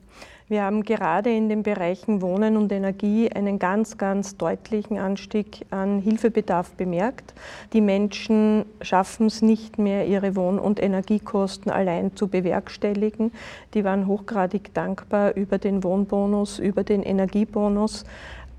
Wir 0.50 0.62
haben 0.62 0.83
gerade 0.83 1.31
in 1.31 1.50
den 1.50 1.62
Bereichen 1.62 2.23
Wohnen 2.23 2.57
und 2.57 2.73
Energie 2.73 3.31
einen 3.31 3.59
ganz, 3.59 3.99
ganz 3.99 4.38
deutlichen 4.38 4.97
Anstieg 4.97 5.67
an 5.69 6.00
Hilfebedarf 6.00 6.71
bemerkt. 6.71 7.35
Die 7.75 7.83
Menschen 7.83 8.65
schaffen 8.81 9.27
es 9.27 9.43
nicht 9.43 9.79
mehr, 9.79 10.07
ihre 10.07 10.37
Wohn- 10.37 10.59
und 10.59 10.83
Energiekosten 10.83 11.71
allein 11.71 12.17
zu 12.17 12.29
bewerkstelligen. 12.29 13.31
Die 13.75 13.85
waren 13.85 14.07
hochgradig 14.07 14.73
dankbar 14.73 15.37
über 15.37 15.59
den 15.59 15.85
Wohnbonus, 15.85 16.59
über 16.59 16.83
den 16.83 17.03
Energiebonus. 17.03 18.07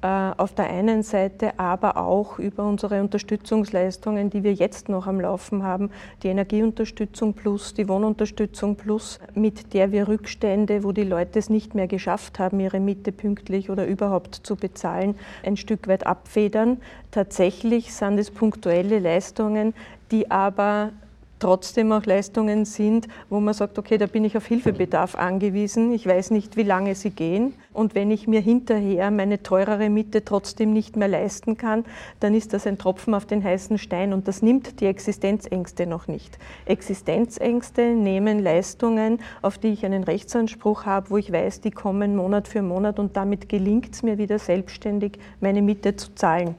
Äh, 0.02 0.32
auf 0.38 0.54
der 0.56 0.70
einen 0.70 1.04
Seite 1.04 1.60
aber 1.60 1.98
auch 1.98 2.40
über 2.40 2.64
unsere 2.64 3.02
Unterstützungsleistungen, 3.02 4.30
die 4.30 4.44
wir 4.44 4.54
jetzt 4.54 4.88
noch 4.88 5.08
am 5.08 5.20
Laufen 5.20 5.64
haben, 5.64 5.92
die 6.24 6.30
Energieunterstützung 6.30 7.34
plus, 7.34 7.74
die 7.74 7.90
Wohnunterstützung 7.90 8.78
plus, 8.78 9.20
mit 9.34 9.74
der 9.74 9.92
wir 9.92 10.08
Rückstände, 10.08 10.86
wo 10.86 10.94
die 10.94 11.04
Leute 11.04 11.38
es 11.38 11.50
nicht 11.50 11.76
mehr 11.76 11.88
geschafft 11.88 12.40
haben, 12.40 12.62
ihre 12.62 12.80
Miete 12.80 13.12
pünktlich 13.12 13.70
oder 13.70 13.86
überhaupt 13.86 14.36
zu 14.36 14.56
bezahlen, 14.56 15.16
ein 15.44 15.58
Stück 15.58 15.90
weit 15.90 16.08
abfedern. 16.08 16.78
Tatsächlich 17.12 17.94
sind 17.94 18.18
es 18.20 18.32
punktuelle 18.32 19.00
Leistungen, 19.00 19.74
die 20.12 20.32
aber 20.32 20.92
trotzdem 21.40 21.92
auch 21.92 22.06
Leistungen 22.06 22.66
sind, 22.66 23.08
wo 23.30 23.40
man 23.40 23.54
sagt, 23.54 23.80
okay, 23.80 23.98
da 23.98 24.06
bin 24.06 24.26
ich 24.26 24.38
auf 24.38 24.46
Hilfebedarf 24.46 25.16
angewiesen, 25.16 25.94
ich 25.94 26.06
weiß 26.06 26.32
nicht, 26.32 26.58
wie 26.58 26.64
lange 26.64 26.96
sie 26.96 27.10
gehen. 27.10 27.54
Und 27.74 27.96
wenn 27.96 28.12
ich 28.12 28.28
mir 28.28 28.42
hinterher 28.42 29.10
meine 29.12 29.42
teurere 29.42 29.90
Miete 29.90 30.26
trotzdem 30.26 30.74
nicht 30.74 30.98
mehr 30.98 31.08
leisten 31.08 31.58
kann, 31.58 31.86
dann 32.20 32.34
ist 32.34 32.54
das 32.54 32.68
ein 32.68 32.78
Tropfen 32.78 33.14
auf 33.14 33.26
den 33.26 33.44
heißen 33.44 33.78
Stein 33.78 34.14
und 34.14 34.28
das 34.28 34.42
nimmt 34.42 34.82
die 34.82 34.86
Existenzängste 34.86 35.88
noch 35.88 36.08
nicht. 36.08 36.38
Existenzängste 36.66 37.94
nehmen 37.96 38.40
Leistungen, 38.40 39.20
auf 39.42 39.58
die 39.58 39.70
ich 39.70 39.86
einen 39.86 40.04
Rechtsanspruch 40.04 40.86
habe, 40.86 41.10
wo 41.10 41.18
ich 41.18 41.32
weiß, 41.32 41.62
die 41.62 41.72
kommen 41.72 42.16
Monat 42.16 42.48
für 42.48 42.62
Monat 42.62 43.00
und 43.00 43.16
damit 43.16 43.50
gelingt 43.50 43.94
es 43.94 44.04
mir 44.04 44.18
wieder 44.18 44.40
selbstständig, 44.40 45.20
meine 45.40 45.62
Miete 45.62 45.96
zu 45.96 46.14
zahlen. 46.16 46.56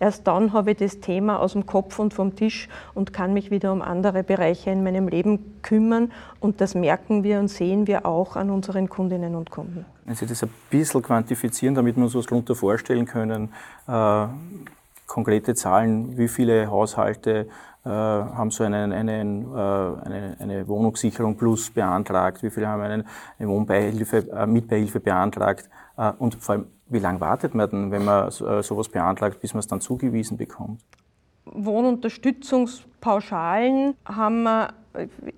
Erst 0.00 0.26
dann 0.26 0.54
habe 0.54 0.72
ich 0.72 0.78
das 0.78 1.00
Thema 1.00 1.38
aus 1.38 1.52
dem 1.52 1.66
Kopf 1.66 1.98
und 1.98 2.14
vom 2.14 2.34
Tisch 2.34 2.68
und 2.94 3.12
kann 3.12 3.34
mich 3.34 3.50
wieder 3.50 3.70
um 3.70 3.82
andere 3.82 4.24
Bereiche 4.24 4.70
in 4.70 4.82
meinem 4.82 5.08
Leben 5.08 5.60
kümmern. 5.60 6.10
Und 6.40 6.62
das 6.62 6.74
merken 6.74 7.22
wir 7.22 7.38
und 7.38 7.48
sehen 7.48 7.86
wir 7.86 8.06
auch 8.06 8.34
an 8.34 8.50
unseren 8.50 8.88
Kundinnen 8.88 9.34
und 9.34 9.50
Kunden. 9.50 9.84
Wenn 10.06 10.14
Sie 10.14 10.26
das 10.26 10.42
ein 10.42 10.50
bisschen 10.70 11.02
quantifizieren, 11.02 11.74
damit 11.74 11.96
wir 11.96 12.02
uns 12.04 12.14
was 12.14 12.24
darunter 12.24 12.54
vorstellen 12.54 13.04
können, 13.04 13.50
äh, 13.86 14.26
konkrete 15.06 15.54
Zahlen, 15.54 16.16
wie 16.16 16.28
viele 16.28 16.70
Haushalte 16.70 17.46
äh, 17.84 17.88
haben 17.88 18.50
so 18.50 18.64
einen, 18.64 18.92
einen, 18.92 19.44
äh, 19.44 19.56
eine, 19.56 20.36
eine, 20.38 20.68
Wohnungssicherung 20.68 21.36
plus 21.36 21.70
beantragt, 21.70 22.42
wie 22.42 22.50
viele 22.50 22.68
haben 22.68 22.82
einen, 22.82 23.04
eine 23.38 23.48
Wohnbeihilfe, 23.48 24.30
äh, 24.32 24.46
Mitbeihilfe 24.46 25.00
beantragt 25.00 25.68
und 26.18 26.36
vor 26.36 26.54
allem 26.54 26.66
wie 26.90 26.98
lange 26.98 27.20
wartet 27.20 27.54
man 27.54 27.70
denn, 27.70 27.92
wenn 27.92 28.04
man 28.04 28.28
äh, 28.28 28.62
sowas 28.62 28.88
beantragt, 28.88 29.40
bis 29.40 29.54
man 29.54 29.60
es 29.60 29.68
dann 29.68 29.80
zugewiesen 29.80 30.36
bekommt? 30.36 30.82
Wohnunterstützungspauschalen 31.46 33.94
haben 34.04 34.42
wir 34.42 34.74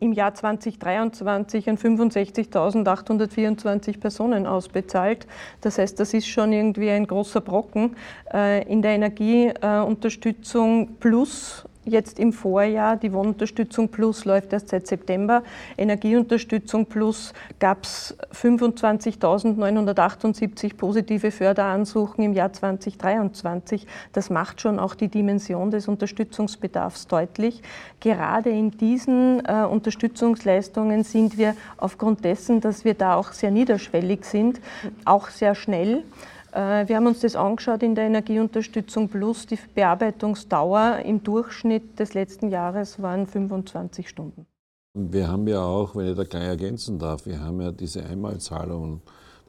im 0.00 0.12
Jahr 0.12 0.34
2023 0.34 1.68
an 1.68 1.76
65.824 1.76 4.00
Personen 4.00 4.46
ausbezahlt. 4.46 5.26
Das 5.60 5.76
heißt, 5.78 6.00
das 6.00 6.14
ist 6.14 6.26
schon 6.26 6.54
irgendwie 6.54 6.88
ein 6.90 7.06
großer 7.06 7.42
Brocken. 7.42 7.94
Äh, 8.32 8.66
in 8.70 8.80
der 8.82 8.92
Energieunterstützung 8.92 10.94
plus 10.98 11.66
jetzt 11.84 12.18
im 12.18 12.32
Vorjahr. 12.32 12.96
Die 12.96 13.12
Wohnunterstützung 13.12 13.88
Plus 13.88 14.24
läuft 14.24 14.52
erst 14.52 14.68
seit 14.68 14.86
September. 14.86 15.42
Energieunterstützung 15.76 16.86
Plus 16.86 17.32
gab 17.58 17.82
es 17.84 18.16
25.978 18.34 20.76
positive 20.76 21.30
Förderansuchen 21.30 22.24
im 22.24 22.32
Jahr 22.32 22.52
2023. 22.52 23.86
Das 24.12 24.30
macht 24.30 24.60
schon 24.60 24.78
auch 24.78 24.94
die 24.94 25.08
Dimension 25.08 25.70
des 25.70 25.88
Unterstützungsbedarfs 25.88 27.08
deutlich. 27.08 27.62
Gerade 28.00 28.50
in 28.50 28.70
diesen 28.70 29.44
äh, 29.44 29.64
Unterstützungsleistungen 29.64 31.04
sind 31.04 31.38
wir 31.38 31.54
aufgrund 31.76 32.24
dessen, 32.24 32.60
dass 32.60 32.84
wir 32.84 32.94
da 32.94 33.16
auch 33.16 33.32
sehr 33.32 33.50
niederschwellig 33.50 34.24
sind, 34.24 34.60
auch 35.04 35.28
sehr 35.28 35.54
schnell. 35.54 36.04
Äh, 36.52 36.86
wir 36.88 36.96
haben 36.96 37.06
uns 37.06 37.20
das 37.20 37.34
angeschaut 37.34 37.82
in 37.82 37.94
der 37.94 38.04
Energieunterstützung 38.04 39.08
Plus. 39.08 39.46
Die 39.46 39.58
Bearbeitungsdauer 39.74 41.00
im 41.04 41.22
Durchschnitt 41.22 41.98
des 41.98 42.14
letzten 42.14 42.50
Jahres 42.50 43.00
waren 43.00 43.26
25 43.26 44.08
Stunden. 44.08 44.46
Wir 44.94 45.28
haben 45.28 45.48
ja 45.48 45.64
auch, 45.64 45.96
wenn 45.96 46.08
ich 46.08 46.16
da 46.16 46.24
gleich 46.24 46.44
ergänzen 46.44 46.98
darf, 46.98 47.24
wir 47.24 47.40
haben 47.40 47.60
ja 47.62 47.72
diese 47.72 48.04
Einmalzahlungen, 48.04 49.00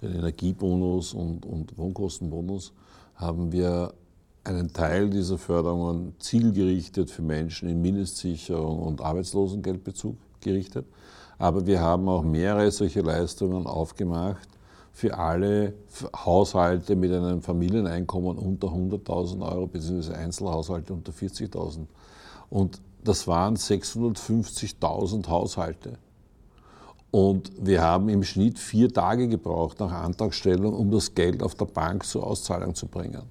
den 0.01 0.13
Energiebonus 0.13 1.13
und, 1.13 1.45
und 1.45 1.77
Wohnkostenbonus, 1.77 2.74
haben 3.15 3.51
wir 3.51 3.93
einen 4.45 4.72
Teil 4.72 5.10
dieser 5.10 5.38
Förderungen 5.38 6.15
zielgerichtet 6.19 7.10
für 7.10 7.22
Menschen 7.22 7.69
in 7.69 7.81
Mindestsicherung 7.81 8.79
und 8.79 9.01
Arbeitslosengeldbezug 9.01 10.15
gerichtet. 10.41 10.86
Aber 11.38 11.65
wir 11.65 11.81
haben 11.81 12.07
auch 12.07 12.24
mehrere 12.24 12.72
solche 12.72 13.01
Leistungen 13.01 13.67
aufgemacht, 13.67 14.48
für 14.94 15.18
alle 15.18 15.74
Haushalte 16.16 16.96
mit 16.96 17.12
einem 17.12 17.42
Familieneinkommen 17.42 18.38
unter 18.38 18.68
100.000 18.68 19.42
Euro 19.42 19.66
bzw. 19.66 20.14
Einzelhaushalte 20.14 20.94
unter 20.94 21.12
40.000. 21.12 21.80
Und 22.52 22.80
das 23.04 23.28
waren 23.28 23.56
650.000 23.56 25.28
Haushalte. 25.28 25.98
Und 27.10 27.52
wir 27.60 27.82
haben 27.82 28.08
im 28.08 28.24
Schnitt 28.24 28.60
vier 28.60 28.94
Tage 28.94 29.28
gebraucht 29.28 29.80
nach 29.80 29.92
Antragstellung, 29.92 30.74
um 30.74 30.92
das 30.92 31.14
Geld 31.14 31.42
auf 31.44 31.56
der 31.56 31.66
Bank 31.66 32.06
zur 32.06 32.26
Auszahlung 32.26 32.76
zu 32.76 32.88
bringen. 32.88 33.24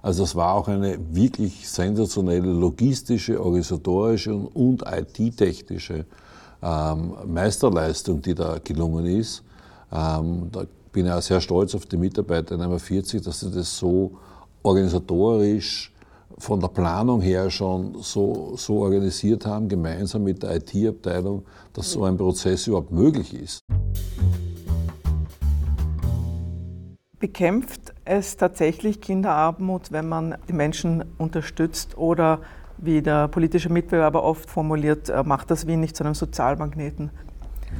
Also 0.00 0.22
das 0.22 0.34
war 0.34 0.54
auch 0.54 0.68
eine 0.68 0.98
wirklich 1.14 1.68
sensationelle 1.68 2.50
logistische, 2.50 3.40
organisatorische 3.40 4.34
und 4.34 4.82
IT-technische 4.86 6.06
ähm, 6.62 7.14
Meisterleistung, 7.26 8.22
die 8.22 8.34
da 8.34 8.58
gelungen 8.62 9.06
ist. 9.06 9.42
Ähm, 9.92 10.48
da 10.50 10.64
bin 10.92 11.06
ja 11.06 11.20
sehr 11.20 11.40
stolz 11.40 11.74
auf 11.74 11.86
die 11.86 11.96
Mitarbeiter 11.96 12.54
in 12.54 12.60
einmal 12.60 12.78
40, 12.78 13.22
dass 13.22 13.40
sie 13.40 13.50
das 13.50 13.76
so 13.76 14.18
organisatorisch 14.62 15.92
von 16.38 16.60
der 16.60 16.68
Planung 16.68 17.20
her 17.20 17.50
schon 17.50 17.96
so, 18.00 18.54
so 18.56 18.80
organisiert 18.80 19.46
haben, 19.46 19.68
gemeinsam 19.68 20.24
mit 20.24 20.42
der 20.42 20.56
IT-Abteilung, 20.56 21.44
dass 21.72 21.92
so 21.92 22.04
ein 22.04 22.16
Prozess 22.16 22.66
überhaupt 22.66 22.90
möglich 22.90 23.34
ist. 23.34 23.60
Bekämpft 27.18 27.94
es 28.04 28.36
tatsächlich 28.36 29.00
Kinderarmut, 29.00 29.92
wenn 29.92 30.08
man 30.08 30.36
die 30.48 30.52
Menschen 30.52 31.04
unterstützt 31.18 31.96
oder 31.96 32.40
wie 32.78 33.00
der 33.00 33.28
politische 33.28 33.68
Mitbewerber 33.68 34.24
oft 34.24 34.50
formuliert, 34.50 35.08
äh, 35.08 35.22
macht 35.22 35.50
das 35.50 35.68
Wien 35.68 35.80
nicht 35.80 35.96
zu 35.96 36.02
einem 36.02 36.14
Sozialmagneten? 36.14 37.10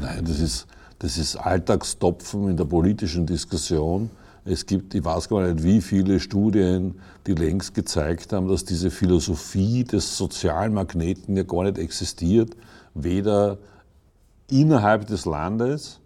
Nein, 0.01 0.25
das 0.25 0.39
ist, 0.39 0.69
das 1.03 1.19
ist 1.19 1.35
Alltagstopfen 1.37 2.49
in 2.49 2.57
der 2.57 2.65
politischen 2.65 3.27
Diskussion. 3.27 4.09
Es 4.45 4.67
gibt, 4.67 4.95
ich 4.95 5.05
weiß 5.05 5.29
gar 5.29 5.43
nicht, 5.49 5.65
wie 5.65 5.81
viele 5.81 6.21
Studien, 6.21 6.95
die 7.27 7.35
längst 7.35 7.75
gezeigt 7.75 8.33
haben, 8.33 8.47
dass 8.47 8.65
diese 8.65 8.91
Philosophie 8.91 9.83
des 9.83 10.17
Sozialmagneten 10.17 11.37
ja 11.37 11.43
gar 11.43 11.65
nicht 11.65 11.79
existiert, 11.79 12.57
weder 12.95 13.59
innerhalb 14.49 15.07
des 15.09 15.25
Landes 15.25 15.99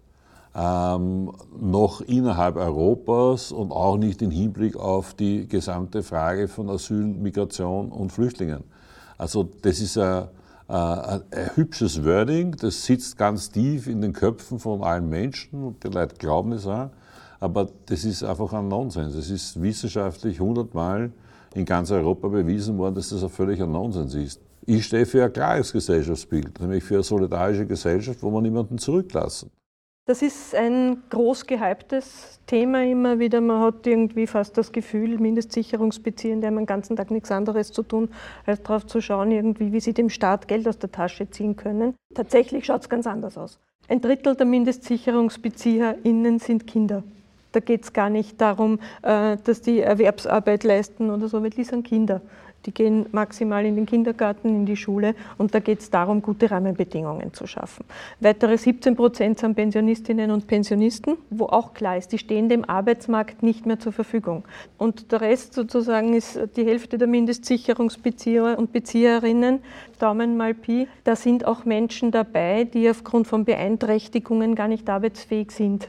ähm, 0.54 1.30
noch 1.60 2.00
innerhalb 2.00 2.56
Europas 2.56 3.52
und 3.52 3.72
auch 3.72 3.98
nicht 3.98 4.22
im 4.22 4.30
Hinblick 4.30 4.76
auf 4.76 5.12
die 5.12 5.46
gesamte 5.46 6.02
Frage 6.02 6.48
von 6.48 6.70
Asyl, 6.70 7.04
Migration 7.04 7.92
und 7.92 8.12
Flüchtlingen. 8.12 8.64
Also 9.18 9.46
das 9.60 9.80
ist 9.80 9.98
ein 9.98 10.28
ein, 10.68 11.22
hübsches 11.54 12.04
Wording, 12.04 12.56
das 12.56 12.84
sitzt 12.84 13.16
ganz 13.16 13.50
tief 13.50 13.86
in 13.86 14.00
den 14.00 14.12
Köpfen 14.12 14.58
von 14.58 14.82
allen 14.82 15.08
Menschen 15.08 15.62
und 15.62 15.84
die 15.84 15.88
Leute 15.88 16.16
glauben 16.16 16.52
es 16.52 16.66
auch, 16.66 16.90
aber 17.38 17.68
das 17.86 18.04
ist 18.04 18.24
einfach 18.24 18.52
ein 18.52 18.68
Nonsens. 18.68 19.14
Es 19.14 19.30
ist 19.30 19.60
wissenschaftlich 19.60 20.40
hundertmal 20.40 21.12
in 21.54 21.64
ganz 21.64 21.90
Europa 21.90 22.28
bewiesen 22.28 22.78
worden, 22.78 22.96
dass 22.96 23.10
das 23.10 23.22
ein 23.22 23.30
völliger 23.30 23.66
Nonsens 23.66 24.14
ist. 24.14 24.40
Ich 24.66 24.86
stehe 24.86 25.06
für 25.06 25.24
ein 25.24 25.32
klares 25.32 25.72
Gesellschaftsbild, 25.72 26.60
nämlich 26.60 26.82
für 26.82 26.94
eine 26.94 27.04
solidarische 27.04 27.66
Gesellschaft, 27.66 28.22
wo 28.22 28.30
man 28.30 28.42
niemanden 28.42 28.78
zurücklassen. 28.78 29.50
Das 30.08 30.22
ist 30.22 30.54
ein 30.54 31.02
groß 31.10 31.48
gehyptes 31.48 32.38
Thema 32.46 32.84
immer 32.84 33.18
wieder. 33.18 33.40
Man 33.40 33.60
hat 33.60 33.88
irgendwie 33.88 34.28
fast 34.28 34.56
das 34.56 34.70
Gefühl, 34.70 35.18
Mindestsicherungsbeziehende 35.18 36.46
haben 36.46 36.54
den 36.58 36.66
ganzen 36.66 36.94
Tag 36.94 37.10
nichts 37.10 37.32
anderes 37.32 37.72
zu 37.72 37.82
tun, 37.82 38.08
als 38.46 38.62
darauf 38.62 38.86
zu 38.86 39.00
schauen, 39.00 39.32
irgendwie, 39.32 39.72
wie 39.72 39.80
sie 39.80 39.94
dem 39.94 40.08
Staat 40.08 40.46
Geld 40.46 40.68
aus 40.68 40.78
der 40.78 40.92
Tasche 40.92 41.28
ziehen 41.28 41.56
können. 41.56 41.96
Tatsächlich 42.14 42.66
schaut 42.66 42.82
es 42.82 42.88
ganz 42.88 43.08
anders 43.08 43.36
aus. 43.36 43.58
Ein 43.88 44.00
Drittel 44.00 44.36
der 44.36 44.46
MindestsicherungsbezieherInnen 44.46 46.38
sind 46.38 46.68
Kinder. 46.68 47.02
Da 47.50 47.58
geht 47.58 47.82
es 47.82 47.92
gar 47.92 48.08
nicht 48.08 48.40
darum, 48.40 48.78
äh, 49.02 49.38
dass 49.42 49.60
die 49.60 49.80
Erwerbsarbeit 49.80 50.62
leisten 50.62 51.10
oder 51.10 51.26
so, 51.26 51.42
weil 51.42 51.50
die 51.50 51.64
sind 51.64 51.84
Kinder. 51.84 52.20
Die 52.66 52.72
gehen 52.72 53.06
maximal 53.12 53.64
in 53.64 53.76
den 53.76 53.86
Kindergarten, 53.86 54.48
in 54.48 54.66
die 54.66 54.76
Schule 54.76 55.14
und 55.38 55.54
da 55.54 55.60
geht 55.60 55.80
es 55.80 55.90
darum, 55.90 56.20
gute 56.20 56.50
Rahmenbedingungen 56.50 57.32
zu 57.32 57.46
schaffen. 57.46 57.84
Weitere 58.20 58.58
17 58.58 58.96
Prozent 58.96 59.38
sind 59.38 59.54
Pensionistinnen 59.54 60.32
und 60.32 60.48
Pensionisten, 60.48 61.16
wo 61.30 61.46
auch 61.46 61.74
klar 61.74 61.96
ist, 61.96 62.12
die 62.12 62.18
stehen 62.18 62.48
dem 62.48 62.64
Arbeitsmarkt 62.64 63.44
nicht 63.44 63.66
mehr 63.66 63.78
zur 63.78 63.92
Verfügung. 63.92 64.44
Und 64.78 65.12
der 65.12 65.20
Rest 65.20 65.54
sozusagen 65.54 66.12
ist 66.12 66.38
die 66.56 66.64
Hälfte 66.64 66.98
der 66.98 67.06
Mindestsicherungsbezieher 67.06 68.58
und 68.58 68.72
Bezieherinnen. 68.72 69.60
Daumen 70.00 70.36
mal 70.36 70.52
Pi. 70.52 70.88
Da 71.04 71.14
sind 71.14 71.44
auch 71.46 71.64
Menschen 71.64 72.10
dabei, 72.10 72.64
die 72.64 72.90
aufgrund 72.90 73.28
von 73.28 73.44
Beeinträchtigungen 73.44 74.56
gar 74.56 74.68
nicht 74.68 74.90
arbeitsfähig 74.90 75.52
sind. 75.52 75.88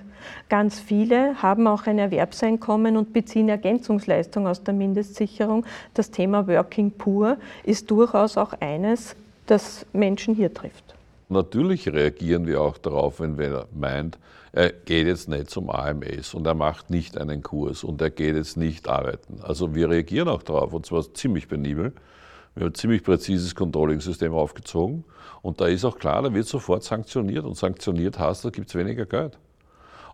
Ganz 0.49 0.79
viele 0.79 1.41
haben 1.41 1.67
auch 1.67 1.87
ein 1.87 1.99
Erwerbseinkommen 1.99 2.97
und 2.97 3.13
beziehen 3.13 3.49
Ergänzungsleistungen 3.49 4.47
aus 4.47 4.63
der 4.63 4.73
Mindestsicherung. 4.73 5.65
Das 5.93 6.11
Thema 6.11 6.47
Working 6.47 6.91
Poor 6.91 7.37
ist 7.63 7.91
durchaus 7.91 8.37
auch 8.37 8.53
eines, 8.59 9.15
das 9.45 9.85
Menschen 9.93 10.35
hier 10.35 10.53
trifft. 10.53 10.95
Natürlich 11.29 11.89
reagieren 11.89 12.47
wir 12.47 12.61
auch 12.61 12.77
darauf, 12.77 13.19
wenn 13.19 13.37
wer 13.37 13.67
meint, 13.73 14.17
er 14.53 14.71
geht 14.71 15.07
jetzt 15.07 15.27
nicht 15.27 15.49
zum 15.49 15.69
AMS 15.69 16.33
und 16.33 16.47
er 16.47 16.53
macht 16.53 16.89
nicht 16.89 17.17
einen 17.17 17.43
Kurs 17.43 17.83
und 17.83 18.01
er 18.01 18.09
geht 18.09 18.35
jetzt 18.35 18.55
nicht 18.55 18.87
arbeiten. 18.87 19.39
Also 19.43 19.75
wir 19.75 19.89
reagieren 19.89 20.29
auch 20.29 20.41
darauf 20.41 20.73
und 20.73 20.85
zwar 20.85 21.13
ziemlich 21.13 21.47
penibel 21.47 21.93
Wir 22.55 22.63
haben 22.63 22.71
ein 22.71 22.75
ziemlich 22.75 23.03
präzises 23.03 23.53
Controlling-System 23.53 24.33
aufgezogen. 24.33 25.03
Und 25.43 25.61
da 25.61 25.67
ist 25.67 25.85
auch 25.85 25.99
klar, 25.99 26.23
da 26.23 26.33
wird 26.33 26.47
sofort 26.47 26.83
sanktioniert. 26.83 27.45
Und 27.45 27.55
sanktioniert 27.55 28.17
heißt, 28.17 28.45
da 28.45 28.49
gibt 28.49 28.69
es 28.69 28.75
weniger 28.75 29.05
Geld. 29.05 29.37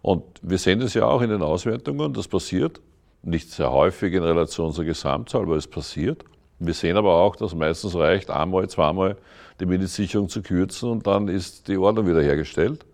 Und 0.03 0.23
wir 0.41 0.57
sehen 0.57 0.81
das 0.81 0.93
ja 0.93 1.05
auch 1.05 1.21
in 1.21 1.29
den 1.29 1.41
Auswertungen, 1.41 2.13
das 2.13 2.27
passiert. 2.27 2.81
Nicht 3.21 3.49
sehr 3.49 3.71
häufig 3.71 4.13
in 4.13 4.21
Relation 4.21 4.73
zur 4.73 4.83
Gesamtzahl, 4.83 5.43
aber 5.43 5.55
es 5.55 5.65
passiert. 5.65 6.25
Wir 6.59 6.73
sehen 6.73 6.97
aber 6.97 7.13
auch, 7.13 7.37
dass 7.37 7.55
meistens 7.55 7.95
reicht, 7.95 8.29
einmal, 8.29 8.69
zweimal 8.69 9.15
die 9.61 9.65
Mindestsicherung 9.65 10.27
zu 10.27 10.41
kürzen 10.41 10.89
und 10.89 11.07
dann 11.07 11.29
ist 11.29 11.69
die 11.69 11.77
Ordnung 11.77 12.05
wiederhergestellt. 12.05 12.85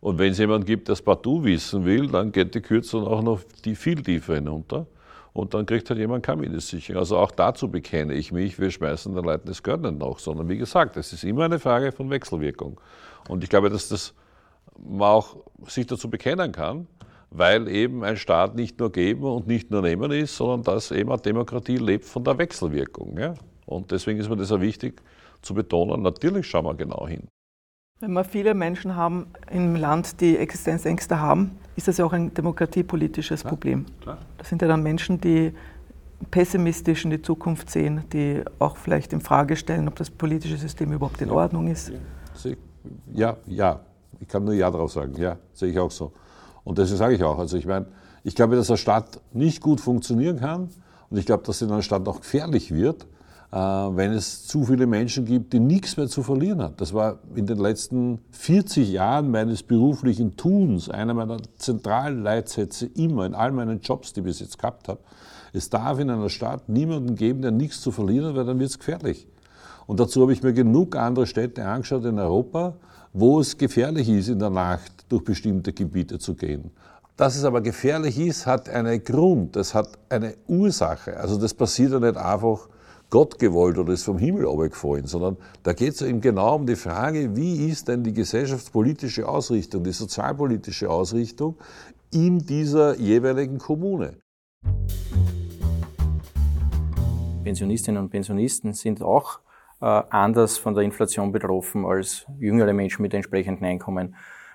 Und 0.00 0.20
wenn 0.20 0.30
es 0.30 0.38
jemanden 0.38 0.64
gibt, 0.64 0.86
der 0.86 0.92
es 0.92 1.02
partout 1.02 1.42
wissen 1.42 1.84
will, 1.84 2.06
dann 2.06 2.30
geht 2.30 2.54
die 2.54 2.60
Kürzung 2.60 3.08
auch 3.08 3.22
noch 3.22 3.40
viel 3.64 4.00
tiefer 4.00 4.36
hinunter. 4.36 4.86
Und 5.32 5.54
dann 5.54 5.66
kriegt 5.66 5.90
halt 5.90 5.98
jemand 5.98 6.24
keine 6.24 6.42
Mindestsicherung. 6.42 7.00
Also 7.00 7.16
auch 7.16 7.32
dazu 7.32 7.68
bekenne 7.68 8.14
ich 8.14 8.30
mich, 8.30 8.60
wir 8.60 8.70
schmeißen 8.70 9.12
den 9.12 9.24
Leuten 9.24 9.48
das 9.48 9.64
Geld 9.64 9.82
nach, 9.82 10.18
sondern 10.20 10.48
wie 10.48 10.58
gesagt, 10.58 10.96
es 10.96 11.12
ist 11.12 11.24
immer 11.24 11.46
eine 11.46 11.58
Frage 11.58 11.90
von 11.90 12.08
Wechselwirkung. 12.08 12.80
Und 13.28 13.42
ich 13.42 13.50
glaube, 13.50 13.68
dass 13.68 13.88
das 13.88 14.14
man 14.78 15.08
auch 15.08 15.36
sich 15.66 15.86
dazu 15.86 16.10
bekennen 16.10 16.52
kann, 16.52 16.86
weil 17.30 17.68
eben 17.68 18.04
ein 18.04 18.16
Staat 18.16 18.54
nicht 18.54 18.78
nur 18.78 18.92
geben 18.92 19.24
und 19.24 19.46
nicht 19.46 19.70
nur 19.70 19.82
nehmen 19.82 20.10
ist, 20.10 20.36
sondern 20.36 20.62
dass 20.62 20.90
eben 20.90 21.10
eine 21.10 21.20
Demokratie 21.20 21.76
lebt 21.76 22.04
von 22.04 22.24
der 22.24 22.36
Wechselwirkung. 22.38 23.18
Ja? 23.18 23.34
Und 23.66 23.90
deswegen 23.90 24.18
ist 24.18 24.28
mir 24.28 24.36
das 24.36 24.52
auch 24.52 24.60
wichtig 24.60 25.02
zu 25.40 25.54
betonen, 25.54 26.02
natürlich 26.02 26.46
schauen 26.46 26.66
wir 26.66 26.74
genau 26.74 27.06
hin. 27.06 27.26
Wenn 28.00 28.12
wir 28.12 28.24
viele 28.24 28.54
Menschen 28.54 28.96
haben 28.96 29.26
im 29.50 29.76
Land, 29.76 30.20
die 30.20 30.36
Existenzängste 30.36 31.20
haben, 31.20 31.52
ist 31.76 31.88
das 31.88 31.98
ja 31.98 32.04
auch 32.04 32.12
ein 32.12 32.34
demokratiepolitisches 32.34 33.42
klar, 33.42 33.52
Problem. 33.52 33.86
Klar. 34.00 34.18
Das 34.38 34.48
sind 34.48 34.60
ja 34.60 34.68
dann 34.68 34.82
Menschen, 34.82 35.20
die 35.20 35.52
pessimistisch 36.30 37.04
in 37.04 37.10
die 37.10 37.22
Zukunft 37.22 37.70
sehen, 37.70 38.04
die 38.12 38.42
auch 38.58 38.76
vielleicht 38.76 39.12
in 39.12 39.20
Frage 39.20 39.56
stellen, 39.56 39.88
ob 39.88 39.96
das 39.96 40.10
politische 40.10 40.56
System 40.56 40.92
überhaupt 40.92 41.20
in 41.20 41.30
Ordnung 41.30 41.68
ist. 41.68 41.92
Ja, 43.12 43.36
ja, 43.46 43.80
ich 44.22 44.28
kann 44.28 44.44
nur 44.44 44.54
Ja 44.54 44.70
darauf 44.70 44.92
sagen. 44.92 45.14
Ja, 45.18 45.36
sehe 45.52 45.70
ich 45.70 45.78
auch 45.78 45.90
so. 45.90 46.12
Und 46.62 46.78
deswegen 46.78 46.98
sage 46.98 47.14
ich 47.16 47.24
auch, 47.24 47.38
also 47.38 47.56
ich 47.56 47.66
meine, 47.66 47.86
ich 48.22 48.36
glaube, 48.36 48.54
dass 48.54 48.70
eine 48.70 48.76
Stadt 48.76 49.20
nicht 49.32 49.60
gut 49.60 49.80
funktionieren 49.80 50.38
kann 50.38 50.68
und 51.10 51.18
ich 51.18 51.26
glaube, 51.26 51.42
dass 51.42 51.60
in 51.60 51.70
einer 51.70 51.82
Stadt 51.82 52.06
auch 52.06 52.20
gefährlich 52.20 52.72
wird, 52.72 53.04
äh, 53.50 53.56
wenn 53.56 54.12
es 54.12 54.46
zu 54.46 54.62
viele 54.62 54.86
Menschen 54.86 55.24
gibt, 55.24 55.52
die 55.52 55.58
nichts 55.58 55.96
mehr 55.96 56.06
zu 56.06 56.22
verlieren 56.22 56.62
haben. 56.62 56.74
Das 56.76 56.94
war 56.94 57.18
in 57.34 57.46
den 57.46 57.58
letzten 57.58 58.20
40 58.30 58.92
Jahren 58.92 59.28
meines 59.32 59.64
beruflichen 59.64 60.36
Tuns 60.36 60.88
einer 60.88 61.14
meiner 61.14 61.38
zentralen 61.56 62.22
Leitsätze 62.22 62.86
immer 62.86 63.26
in 63.26 63.34
all 63.34 63.50
meinen 63.50 63.80
Jobs, 63.80 64.12
die 64.12 64.20
ich 64.20 64.26
bis 64.26 64.38
jetzt 64.38 64.56
gehabt 64.56 64.86
habe. 64.86 65.00
Es 65.52 65.68
darf 65.68 65.98
in 65.98 66.10
einer 66.10 66.30
Stadt 66.30 66.68
niemanden 66.68 67.16
geben, 67.16 67.42
der 67.42 67.50
nichts 67.50 67.80
zu 67.80 67.90
verlieren 67.90 68.28
hat, 68.28 68.36
weil 68.36 68.46
dann 68.46 68.60
wird 68.60 68.70
es 68.70 68.78
gefährlich. 68.78 69.26
Und 69.88 69.98
dazu 69.98 70.22
habe 70.22 70.32
ich 70.32 70.44
mir 70.44 70.52
genug 70.52 70.94
andere 70.94 71.26
Städte 71.26 71.66
angeschaut 71.66 72.04
in 72.04 72.20
Europa, 72.20 72.74
wo 73.12 73.40
es 73.40 73.56
gefährlich 73.56 74.08
ist, 74.08 74.28
in 74.28 74.38
der 74.38 74.50
Nacht 74.50 75.04
durch 75.08 75.24
bestimmte 75.24 75.72
Gebiete 75.72 76.18
zu 76.18 76.34
gehen. 76.34 76.70
Dass 77.16 77.36
es 77.36 77.44
aber 77.44 77.60
gefährlich 77.60 78.18
ist, 78.18 78.46
hat 78.46 78.68
einen 78.68 79.04
Grund, 79.04 79.54
das 79.54 79.74
hat 79.74 79.98
eine 80.08 80.34
Ursache. 80.48 81.16
Also 81.18 81.36
das 81.36 81.52
passiert 81.52 81.92
ja 81.92 82.00
nicht 82.00 82.16
einfach 82.16 82.68
Gott 83.10 83.38
gewollt 83.38 83.76
oder 83.76 83.92
ist 83.92 84.04
vom 84.04 84.16
Himmel 84.16 84.46
runtergefallen, 84.46 85.06
sondern 85.06 85.36
da 85.62 85.74
geht 85.74 85.92
es 85.92 86.00
eben 86.00 86.22
genau 86.22 86.56
um 86.56 86.66
die 86.66 86.76
Frage, 86.76 87.36
wie 87.36 87.68
ist 87.68 87.86
denn 87.88 88.02
die 88.02 88.14
gesellschaftspolitische 88.14 89.28
Ausrichtung, 89.28 89.84
die 89.84 89.92
sozialpolitische 89.92 90.88
Ausrichtung 90.88 91.56
in 92.10 92.38
dieser 92.38 92.98
jeweiligen 92.98 93.58
Kommune. 93.58 94.16
Pensionistinnen 97.44 98.02
und 98.02 98.08
Pensionisten 98.08 98.72
sind 98.72 99.02
auch 99.02 99.40
anders 99.84 100.58
von 100.58 100.74
der 100.74 100.84
Inflation 100.84 101.32
betroffen 101.32 101.84
als 101.84 102.26
jüngere 102.38 102.72
Menschen 102.72 103.02
mit 103.02 103.14
entsprechendem 103.14 103.64
Einkommen. 103.64 104.14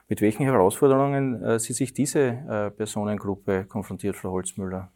Mit 0.09 0.21
welchen 0.21 0.43
Herausforderungen 0.45 1.43
äh, 1.43 1.59
sieht 1.59 1.75
sich 1.75 1.93
diese 1.93 2.19
äh, 2.19 2.71
Personengruppe 2.71 3.65
konfrontiert, 3.65 4.15
Frau 4.15 4.31
Holzmüller? 4.31 4.89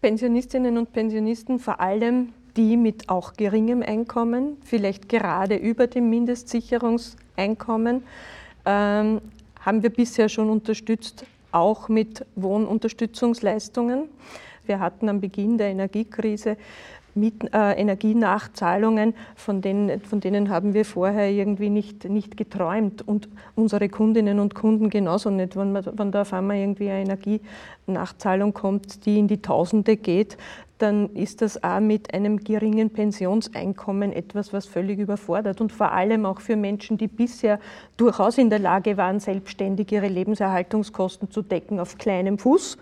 Pensionistinnen 0.00 0.78
und 0.78 0.92
Pensionisten, 0.92 1.58
vor 1.58 1.80
allem 1.80 2.34
die 2.56 2.76
mit 2.76 3.08
auch 3.08 3.32
geringem 3.32 3.82
Einkommen, 3.82 4.58
vielleicht 4.62 5.08
gerade 5.08 5.56
über 5.56 5.88
dem 5.88 6.08
Mindestsicherungseinkommen, 6.08 8.04
ähm, 8.64 9.20
haben 9.60 9.82
wir 9.82 9.90
bisher 9.90 10.28
schon 10.28 10.50
unterstützt, 10.50 11.26
auch 11.50 11.88
mit 11.88 12.24
Wohnunterstützungsleistungen. 12.36 14.08
Wir 14.66 14.78
hatten 14.78 15.08
am 15.08 15.20
Beginn 15.20 15.58
der 15.58 15.68
Energiekrise 15.68 16.56
Mieten, 17.14 17.46
äh, 17.52 17.72
Energienachzahlungen, 17.72 19.14
von 19.36 19.60
denen, 19.60 20.00
von 20.00 20.20
denen 20.20 20.48
haben 20.48 20.74
wir 20.74 20.84
vorher 20.84 21.30
irgendwie 21.30 21.70
nicht, 21.70 22.04
nicht 22.08 22.36
geträumt 22.36 23.06
und 23.06 23.28
unsere 23.54 23.88
Kundinnen 23.88 24.40
und 24.40 24.54
Kunden 24.54 24.90
genauso 24.90 25.30
nicht. 25.30 25.56
Wenn, 25.56 25.72
man, 25.72 25.84
wenn 25.92 26.12
da 26.12 26.22
auf 26.22 26.32
einmal 26.32 26.56
irgendwie 26.56 26.90
eine 26.90 27.02
Energienachzahlung 27.02 28.52
kommt, 28.52 29.06
die 29.06 29.18
in 29.18 29.28
die 29.28 29.42
Tausende 29.42 29.96
geht, 29.96 30.36
dann 30.78 31.10
ist 31.14 31.40
das 31.40 31.62
auch 31.62 31.80
mit 31.80 32.12
einem 32.12 32.38
geringen 32.38 32.90
Pensionseinkommen 32.90 34.12
etwas, 34.12 34.52
was 34.52 34.66
völlig 34.66 34.98
überfordert 34.98 35.60
und 35.60 35.72
vor 35.72 35.92
allem 35.92 36.26
auch 36.26 36.40
für 36.40 36.56
Menschen, 36.56 36.98
die 36.98 37.06
bisher 37.06 37.60
durchaus 37.96 38.38
in 38.38 38.50
der 38.50 38.58
Lage 38.58 38.96
waren, 38.96 39.20
selbstständig 39.20 39.92
ihre 39.92 40.08
Lebenserhaltungskosten 40.08 41.30
zu 41.30 41.42
decken 41.42 41.78
auf 41.78 41.96
kleinem 41.96 42.38
Fuß, 42.38 42.76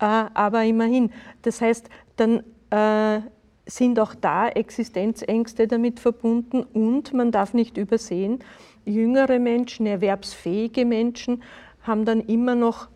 äh, 0.00 0.04
aber 0.04 0.64
immerhin. 0.64 1.10
Das 1.42 1.60
heißt, 1.60 1.88
dann 2.16 2.42
äh, 2.70 3.20
sind 3.68 4.00
auch 4.00 4.14
da 4.14 4.48
Existenzängste 4.48 5.68
damit 5.68 6.00
verbunden 6.00 6.62
und 6.62 7.12
man 7.12 7.30
darf 7.30 7.54
nicht 7.54 7.76
übersehen, 7.76 8.40
jüngere 8.84 9.38
Menschen, 9.38 9.86
erwerbsfähige 9.86 10.84
Menschen 10.84 11.42
haben 11.82 12.04
dann 12.04 12.20
immer 12.20 12.54
noch 12.54 12.88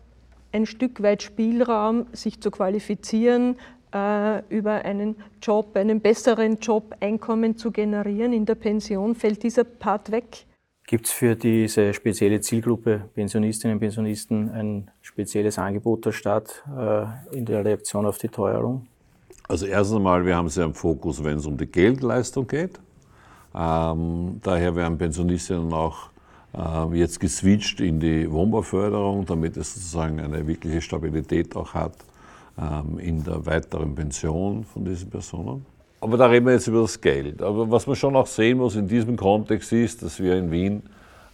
ein 0.51 0.65
Stück 0.65 1.01
weit 1.01 1.23
Spielraum, 1.23 2.07
sich 2.11 2.41
zu 2.41 2.51
qualifizieren, 2.51 3.55
äh, 3.93 4.41
über 4.49 4.85
einen 4.85 5.15
Job, 5.41 5.75
einen 5.75 6.01
besseren 6.01 6.57
Job, 6.59 6.95
Einkommen 6.99 7.57
zu 7.57 7.71
generieren. 7.71 8.33
In 8.33 8.45
der 8.45 8.55
Pension 8.55 9.15
fällt 9.15 9.43
dieser 9.43 9.63
Part 9.63 10.11
weg. 10.11 10.45
Gibt 10.85 11.05
es 11.05 11.11
für 11.11 11.35
diese 11.35 11.93
spezielle 11.93 12.41
Zielgruppe 12.41 13.09
Pensionistinnen 13.13 13.75
und 13.75 13.79
Pensionisten 13.79 14.49
ein 14.51 14.91
spezielles 15.01 15.57
Angebot 15.57 16.05
der 16.05 16.11
Stadt 16.11 16.63
äh, 16.77 17.37
in 17.37 17.45
der 17.45 17.63
Reaktion 17.63 18.05
auf 18.05 18.17
die 18.17 18.27
Teuerung? 18.27 18.87
Also 19.47 19.65
erstens 19.65 19.97
einmal, 19.97 20.25
wir 20.25 20.35
haben 20.35 20.49
sie 20.49 20.63
am 20.63 20.73
Fokus, 20.73 21.23
wenn 21.23 21.37
es 21.37 21.45
um 21.45 21.57
die 21.57 21.65
Geldleistung 21.65 22.47
geht. 22.47 22.79
Ähm, 23.55 24.39
daher 24.41 24.75
werden 24.75 24.97
Pensionistinnen 24.97 25.71
auch 25.73 26.09
äh, 26.55 26.95
jetzt 26.97 27.19
geswitcht 27.19 27.79
in 27.81 27.99
die 27.99 28.31
Wohnbauförderung, 28.31 29.25
damit 29.25 29.57
es 29.57 29.75
sozusagen 29.75 30.19
eine 30.19 30.47
wirkliche 30.47 30.81
Stabilität 30.81 31.55
auch 31.55 31.73
hat 31.73 31.93
ähm, 32.57 32.99
in 32.99 33.23
der 33.23 33.45
weiteren 33.45 33.93
Pension 33.93 34.63
von 34.63 34.85
diesen 34.85 35.09
Personen. 35.09 35.65
Aber 36.01 36.17
da 36.17 36.27
reden 36.27 36.45
wir 36.45 36.53
jetzt 36.53 36.67
über 36.67 36.81
das 36.81 36.99
Geld. 36.99 37.41
Aber 37.41 37.69
was 37.69 37.85
man 37.87 37.95
schon 37.95 38.15
auch 38.15 38.27
sehen 38.27 38.57
muss 38.57 38.75
in 38.75 38.87
diesem 38.87 39.15
Kontext 39.15 39.71
ist, 39.71 40.03
dass 40.03 40.19
wir 40.19 40.35
in 40.35 40.51
Wien 40.51 40.83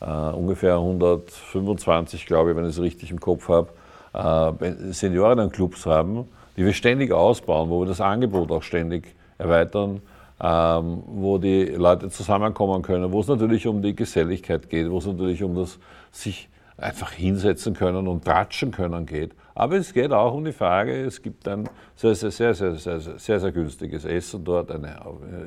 äh, 0.02 0.06
ungefähr 0.06 0.76
125, 0.76 2.26
glaube 2.26 2.52
ich, 2.52 2.56
wenn 2.56 2.66
ich 2.66 2.72
es 2.72 2.82
richtig 2.82 3.12
im 3.12 3.20
Kopf 3.20 3.50
habe, 3.50 3.70
äh, 4.14 4.92
Seniorenclubs 4.92 5.86
haben, 5.86 6.26
die 6.60 6.66
wir 6.66 6.74
ständig 6.74 7.14
ausbauen, 7.14 7.70
wo 7.70 7.80
wir 7.80 7.86
das 7.86 8.02
Angebot 8.02 8.52
auch 8.52 8.64
ständig 8.64 9.16
erweitern, 9.38 10.02
ähm, 10.42 11.04
wo 11.08 11.38
die 11.38 11.64
Leute 11.68 12.10
zusammenkommen 12.10 12.82
können, 12.82 13.14
wo 13.14 13.22
es 13.22 13.28
natürlich 13.28 13.66
um 13.66 13.82
die 13.82 13.96
Geselligkeit 13.96 14.70
geht, 14.70 14.92
wo 14.92 14.98
es 14.98 15.06
natürlich 15.06 15.42
um 15.42 15.56
das 15.56 15.80
sich 16.12 16.50
einfach 16.76 17.14
hinsetzen 17.14 17.74
können 17.74 18.10
und 18.10 18.26
tratschen 18.26 18.72
können 18.72 19.06
geht. 19.06 19.32
Aber 19.56 19.78
es 19.78 19.94
geht 19.94 20.12
auch 20.12 20.34
um 20.34 20.44
die 20.44 20.52
Frage, 20.52 21.06
es 21.06 21.22
gibt 21.22 21.48
ein 21.48 21.70
sehr, 21.96 22.14
sehr, 22.16 22.32
sehr, 22.32 22.54
sehr, 22.54 22.76
sehr, 22.76 23.00
sehr, 23.00 23.40
sehr 23.40 23.52
günstiges 23.54 24.04
Essen 24.04 24.44
dort, 24.44 24.70
eine, 24.70 24.98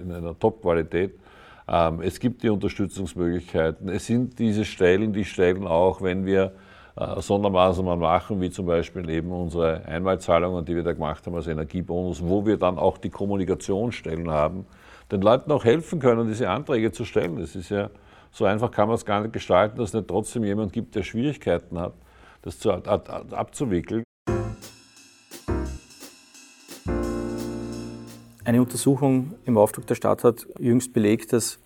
in 0.03 0.13
einer 0.13 0.39
Top-Qualität. 0.39 1.13
Ähm, 1.69 2.01
es 2.01 2.21
gibt 2.21 2.43
die 2.43 2.49
Unterstützungsmöglichkeiten. 2.49 3.91
Es 3.91 4.07
sind 4.07 4.39
diese 4.39 4.65
Stellen, 4.65 5.13
die 5.13 5.27
Stellen 5.27 5.67
auch, 5.67 6.01
wenn 6.01 6.25
wir 6.25 6.53
Sondermaßnahmen 6.95 7.99
machen, 7.99 8.41
wie 8.41 8.51
zum 8.51 8.67
Beispiel 8.67 9.09
eben 9.09 9.33
unsere 9.33 9.85
Einmalzahlungen, 9.87 10.65
die 10.65 10.77
wir 10.77 10.83
da 10.83 10.93
gemacht 10.93 11.27
haben 11.27 11.35
als 11.35 11.47
Energiebonus, 11.47 12.23
wo 12.23 12.45
wir 12.45 12.59
dann 12.59 12.79
auch 12.79 12.99
die 12.99 13.09
Kommunikationsstellen 13.09 14.31
haben, 14.31 14.67
den 15.11 15.23
Leuten 15.23 15.51
auch 15.53 15.65
helfen 15.65 16.01
können, 16.01 16.29
diese 16.29 16.51
Anträge 16.51 16.93
zu 16.93 17.05
stellen. 17.07 17.39
Das 17.39 17.57
ist 17.57 17.71
ja, 17.71 17.89
so 18.31 18.45
einfach 18.45 18.71
kann 18.71 18.89
man 18.89 18.97
es 18.97 19.07
gar 19.07 19.23
nicht 19.23 19.33
gestalten, 19.33 19.79
dass 19.79 19.91
es 19.91 19.95
nicht 19.95 20.09
trotzdem 20.09 20.45
jemand 20.45 20.73
gibt, 20.73 20.95
der 20.95 21.03
Schwierigkeiten 21.03 21.79
hat, 21.79 21.95
das 22.43 22.59
zu, 22.59 22.71
abzuwickeln. 22.71 24.05
Eine 28.45 28.61
Untersuchung 28.61 29.35
im 29.47 29.57
Auftrag 29.57 29.87
der 29.87 29.95
Stadt 29.95 30.25
hat 30.25 30.47
jüngst 30.59 30.93
belegt, 30.93 31.33
dass 31.33 31.59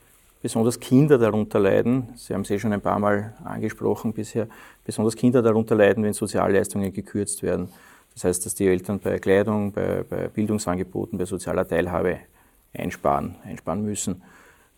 besonders 0.46 0.78
Kinder 0.78 1.18
darunter 1.18 1.58
leiden. 1.58 2.10
Sie 2.14 2.32
haben 2.32 2.42
es 2.42 2.50
eh 2.50 2.58
schon 2.60 2.72
ein 2.72 2.80
paar 2.80 3.00
Mal 3.00 3.34
angesprochen 3.42 4.12
bisher, 4.12 4.46
besonders 4.84 5.16
Kinder 5.16 5.42
darunter 5.42 5.74
leiden, 5.74 6.04
wenn 6.04 6.12
Sozialleistungen 6.12 6.92
gekürzt 6.92 7.42
werden. 7.42 7.68
Das 8.14 8.22
heißt, 8.22 8.46
dass 8.46 8.54
die 8.54 8.68
Eltern 8.68 9.00
bei 9.00 9.18
Kleidung, 9.18 9.72
bei, 9.72 10.04
bei 10.08 10.28
Bildungsangeboten, 10.28 11.18
bei 11.18 11.24
sozialer 11.24 11.66
Teilhabe 11.66 12.18
einsparen, 12.72 13.34
einsparen 13.42 13.82
müssen. 13.82 14.22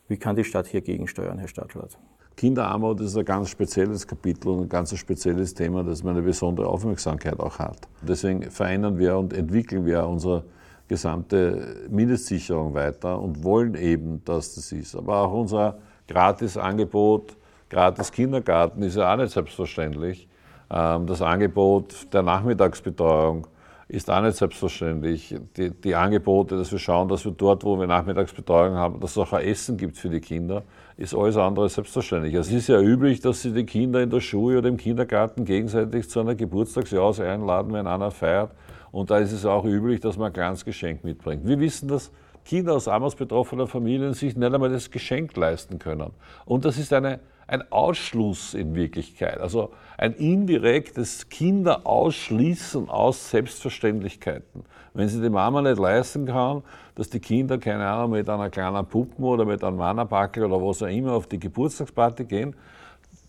Wie 0.07 0.17
kann 0.17 0.35
die 0.35 0.43
Stadt 0.43 0.65
hier 0.65 0.81
gegensteuern, 0.81 1.37
Herr 1.37 1.47
Stadtrat? 1.47 1.99
Kinderarmut 2.35 3.01
ist 3.01 3.15
ein 3.15 3.25
ganz 3.25 3.49
spezielles 3.49 4.07
Kapitel 4.07 4.49
und 4.49 4.61
ein 4.63 4.69
ganz 4.69 4.97
spezielles 4.97 5.53
Thema, 5.53 5.83
das 5.83 6.03
eine 6.03 6.23
besondere 6.23 6.65
Aufmerksamkeit 6.65 7.39
auch 7.39 7.59
hat. 7.59 7.87
Deswegen 8.01 8.49
verändern 8.49 8.97
wir 8.97 9.15
und 9.19 9.33
entwickeln 9.33 9.85
wir 9.85 10.07
unsere 10.07 10.45
gesamte 10.89 11.85
Mindestsicherung 11.89 12.73
weiter 12.73 13.21
und 13.21 13.43
wollen 13.43 13.75
eben, 13.75 14.21
dass 14.25 14.55
das 14.55 14.73
ist. 14.73 14.95
Aber 14.95 15.19
auch 15.19 15.31
unser 15.31 15.77
Gratisangebot, 16.07 17.37
gratis 17.69 18.11
Kindergarten 18.11 18.81
ist 18.81 18.97
ja 18.97 19.13
auch 19.13 19.17
nicht 19.17 19.31
selbstverständlich. 19.31 20.27
Ähm, 20.69 21.05
das 21.05 21.21
Angebot 21.21 22.11
der 22.11 22.23
Nachmittagsbetreuung 22.23 23.47
ist 23.87 24.09
auch 24.09 24.21
nicht 24.21 24.37
selbstverständlich. 24.37 25.35
Die, 25.57 25.69
die, 25.71 25.95
Angebote, 25.95 26.57
dass 26.57 26.71
wir 26.71 26.79
schauen, 26.79 27.07
dass 27.07 27.25
wir 27.25 27.31
dort, 27.31 27.63
wo 27.63 27.79
wir 27.79 27.87
Nachmittagsbetreuung 27.87 28.75
haben, 28.75 28.99
dass 28.99 29.11
es 29.11 29.17
auch 29.17 29.33
ein 29.33 29.45
Essen 29.45 29.77
gibt 29.77 29.97
für 29.97 30.09
die 30.09 30.19
Kinder, 30.19 30.63
ist 30.97 31.15
alles 31.15 31.37
andere 31.37 31.69
selbstverständlich. 31.69 32.33
Es 32.33 32.51
ist 32.51 32.67
ja 32.67 32.79
üblich, 32.79 33.19
dass 33.19 33.41
sie 33.41 33.51
die 33.51 33.65
Kinder 33.65 34.01
in 34.01 34.09
der 34.09 34.21
Schule 34.21 34.59
oder 34.59 34.69
im 34.69 34.77
Kindergarten 34.77 35.45
gegenseitig 35.45 36.09
zu 36.09 36.19
einer 36.19 36.35
Geburtstagsjause 36.35 37.27
einladen, 37.27 37.73
wenn 37.73 37.87
einer 37.87 38.11
feiert. 38.11 38.51
Und 38.91 39.11
da 39.11 39.19
ist 39.19 39.31
es 39.31 39.45
auch 39.45 39.65
üblich, 39.65 39.99
dass 39.99 40.17
man 40.17 40.27
ein 40.27 40.33
kleines 40.33 40.65
Geschenk 40.65 41.03
mitbringt. 41.03 41.45
Wir 41.45 41.59
wissen, 41.59 41.87
dass 41.87 42.11
Kinder 42.45 42.75
aus 42.75 42.87
armutsbetroffener 42.87 43.67
Familien 43.67 44.13
sich 44.13 44.35
nicht 44.35 44.53
einmal 44.53 44.69
das 44.69 44.89
Geschenk 44.89 45.35
leisten 45.35 45.79
können. 45.79 46.11
Und 46.45 46.65
das 46.65 46.77
ist 46.77 46.93
eine 46.93 47.19
ein 47.49 47.71
Ausschluss 47.71 48.53
in 48.53 48.75
Wirklichkeit, 48.75 49.39
also 49.39 49.71
ein 49.97 50.13
indirektes 50.13 51.29
Kinderausschließen 51.29 52.89
aus 52.89 53.31
Selbstverständlichkeiten. 53.31 54.63
Wenn 54.93 55.09
sie 55.09 55.21
die 55.21 55.29
Mama 55.29 55.61
nicht 55.61 55.79
leisten 55.79 56.27
kann, 56.27 56.63
dass 56.95 57.09
die 57.09 57.19
Kinder, 57.19 57.57
keine 57.57 57.87
Ahnung, 57.87 58.11
mit 58.11 58.29
einer 58.29 58.49
kleinen 58.49 58.85
Puppen 58.85 59.23
oder 59.25 59.45
mit 59.45 59.63
einem 59.63 59.77
Mannerbackel 59.77 60.45
oder 60.45 60.63
was 60.63 60.83
auch 60.83 60.87
immer 60.87 61.13
auf 61.13 61.27
die 61.27 61.39
Geburtstagsparty 61.39 62.25
gehen, 62.25 62.55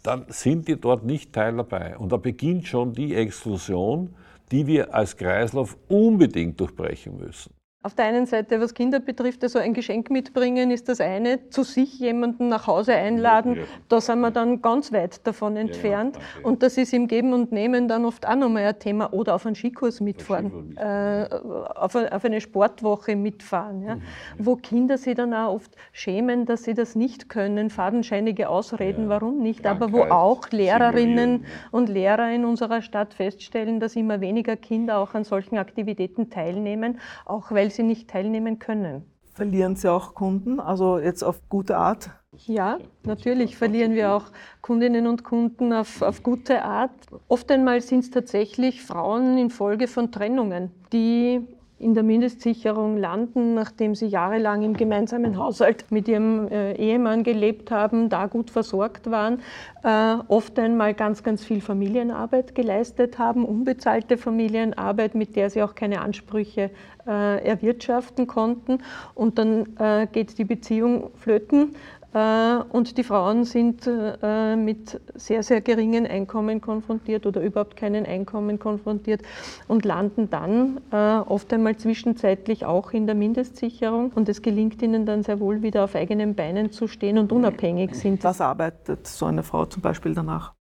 dann 0.03 0.25
sind 0.29 0.69
die 0.69 0.79
dort 0.79 1.05
nicht 1.05 1.33
Teil 1.33 1.57
dabei. 1.57 1.97
Und 1.97 2.13
da 2.13 2.17
beginnt 2.17 2.67
schon 2.67 2.93
die 2.93 3.15
Exklusion, 3.15 4.15
die 4.51 4.67
wir 4.67 4.95
als 4.95 5.17
Kreislauf 5.17 5.77
unbedingt 5.89 6.59
durchbrechen 6.61 7.17
müssen. 7.17 7.55
Auf 7.83 7.95
der 7.95 8.05
einen 8.05 8.27
Seite, 8.27 8.61
was 8.61 8.75
Kinder 8.75 9.01
betrifft, 9.01 9.43
also 9.43 9.59
ein 9.59 9.73
Geschenk 9.73 10.11
mitbringen 10.11 10.71
ist 10.71 10.91
das 10.91 11.01
eine, 11.01 11.49
zu 11.49 11.63
sich 11.63 11.99
jemanden 11.99 12.49
nach 12.49 12.67
Hause 12.67 12.93
einladen, 12.93 13.55
ja, 13.55 13.61
ja. 13.63 13.67
da 13.89 14.03
sind 14.03 14.21
wir 14.21 14.31
dann 14.31 14.61
ganz 14.61 14.93
weit 14.93 15.27
davon 15.27 15.57
entfernt. 15.57 16.17
Ja, 16.17 16.47
und 16.47 16.63
das 16.63 16.77
ist 16.77 16.93
im 16.93 17.09
Geben 17.09 17.33
und 17.33 17.53
Nehmen 17.53 17.89
dann 17.89 18.05
oft 18.05 18.29
auch 18.29 18.37
nochmal 18.37 18.65
ein 18.65 18.79
Thema. 18.79 19.15
Oder 19.15 19.35
auf 19.35 19.47
einen 19.47 19.55
Skikurs 19.55 20.03
mitfahren, 20.03 20.77
äh, 20.77 21.27
auf, 21.75 21.97
eine 21.97 22.43
Sportwoche 22.43 23.17
mitfahren, 23.17 23.81
mhm, 23.81 24.03
wo 24.37 24.57
Kinder 24.57 24.99
sich 24.99 25.15
dann 25.15 25.33
auch 25.33 25.55
oft 25.55 25.75
schämen, 25.93 26.45
dass 26.45 26.65
sie 26.65 26.75
das 26.75 26.97
nicht 26.97 27.31
können, 27.31 27.71
fadenscheinige 27.71 28.51
Ausreden, 28.51 29.09
warum 29.09 29.39
nicht, 29.39 29.67
aber 29.67 29.91
wo 29.91 30.03
auch 30.03 30.51
Lehrerinnen 30.51 31.47
und 31.71 31.89
Lehrer 31.89 32.31
in 32.31 32.45
unserer 32.45 32.83
Stadt 32.83 33.15
feststellen, 33.15 33.81
dass 33.81 33.97
immer 33.97 34.21
weniger 34.21 34.57
Kinder 34.57 34.99
auch 34.99 35.15
an 35.15 35.25
solchen 35.25 35.57
Aktivitäten 35.57 36.29
teilnehmen, 36.29 37.01
auch 37.25 37.51
weil 37.51 37.70
weil 37.71 37.77
sie 37.77 37.83
nicht 37.85 38.11
teilnehmen 38.11 38.59
können. 38.59 39.05
Verlieren 39.33 39.77
Sie 39.77 39.91
auch 39.91 40.15
Kunden, 40.15 40.59
also 40.59 40.99
jetzt 40.99 41.23
auf 41.23 41.41
gute 41.49 41.77
Art? 41.77 42.11
Ja, 42.47 42.79
natürlich 43.05 43.57
verlieren 43.57 43.95
wir 43.95 44.13
auch 44.13 44.25
Kundinnen 44.61 45.07
und 45.07 45.23
Kunden 45.23 45.73
auf, 45.73 46.03
auf 46.03 46.25
gute 46.25 46.65
Art. 46.65 46.91
Oft 47.29 47.49
einmal 47.51 47.81
sind 47.81 48.01
es 48.01 48.11
tatsächlich 48.11 48.83
Frauen 48.83 49.39
infolge 49.39 49.87
von 49.87 50.11
Trennungen, 50.11 50.73
die 50.93 51.47
in 51.81 51.95
der 51.95 52.03
Mindestsicherung 52.03 52.99
landen, 52.99 53.55
nachdem 53.55 53.95
sie 53.95 54.07
jahrelang 54.07 54.63
im 54.63 54.77
gemeinsamen 54.77 55.39
Haushalt 55.39 55.87
mit 55.91 56.09
ihrem 56.09 56.47
äh, 56.49 56.75
Ehemann 56.75 57.25
gelebt 57.25 57.71
haben, 57.71 58.11
da 58.11 58.27
gut 58.27 58.51
versorgt 58.51 59.11
waren, 59.11 59.41
äh, 59.83 60.17
oft 60.29 60.59
einmal 60.59 60.93
ganz, 60.93 61.23
ganz 61.23 61.43
viel 61.43 61.63
Familienarbeit 61.63 62.55
geleistet 62.55 63.19
haben, 63.19 63.47
unbezahlte 63.47 64.19
Familienarbeit, 64.19 65.15
mit 65.15 65.37
der 65.37 65.49
sie 65.49 65.63
auch 65.63 65.75
keine 65.75 66.03
Ansprüche 66.03 66.71
äh, 67.07 67.45
erwirtschaften 67.45 68.27
konnten. 68.27 68.79
Und 69.15 69.39
dann 69.39 69.75
geht 70.13 70.37
die 70.39 70.45
Beziehung 70.45 71.11
flöten 71.17 71.75
und 72.13 72.99
die 72.99 73.05
Frauen 73.05 73.45
sind 73.45 73.87
äh, 73.87 74.57
mit 74.57 75.01
sehr, 75.15 75.45
sehr 75.45 75.61
geringen 75.61 76.07
Einkommen 76.07 76.61
konfrontiert 76.61 77.25
oder 77.25 77.41
überhaupt 77.41 77.77
keinen 77.77 78.05
Einkommen 78.05 78.59
konfrontiert 78.59 79.23
und 79.69 79.85
landen 79.85 80.29
dann 80.29 80.81
äh, 80.91 80.97
oft 80.97 81.53
einmal 81.53 81.77
zwischenzeitlich 81.77 82.65
auch 82.65 82.91
in 82.93 83.07
der 83.07 83.15
Mindestsicherung. 83.15 84.11
Und 84.13 84.29
es 84.29 84.43
gelingt 84.43 84.83
ihnen 84.83 85.07
dann 85.07 85.23
sehr 85.23 85.39
wohl 85.39 85.63
wieder 85.63 85.85
auf 85.85 85.95
eigenen 85.95 86.35
Beinen 86.35 86.73
zu 86.73 86.89
stehen 86.89 87.17
und 87.17 87.31
unabhängig 87.31 87.95
sind. 87.95 88.25
Was 88.25 88.41
arbeitet 88.41 89.07
so 89.07 89.27
eine 89.27 89.45
Frau 89.45 89.67
zum 89.67 89.83
Beispiel 89.83 90.13
danach? 90.13 90.55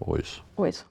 Alles. 0.00 0.42
Alles. 0.56 0.86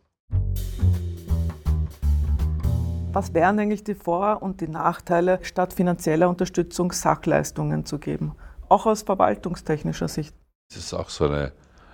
Was 3.14 3.34
wären 3.34 3.60
eigentlich 3.60 3.84
die 3.84 3.96
Vor- 3.96 4.42
und 4.42 4.60
die 4.60 4.68
Nachteile, 4.68 5.40
statt 5.44 5.72
finanzieller 5.72 6.28
Unterstützung 6.28 6.92
Sachleistungen 6.92 7.86
zu 7.86 8.00
geben? 8.00 8.34
Auch 8.74 8.86
aus 8.88 9.04
verwaltungstechnischer 9.04 10.08
Sicht. 10.08 10.36
Das 10.70 10.80
ist 10.80 10.94
auch 10.94 11.10
so 11.10 11.26
eine 11.26 11.52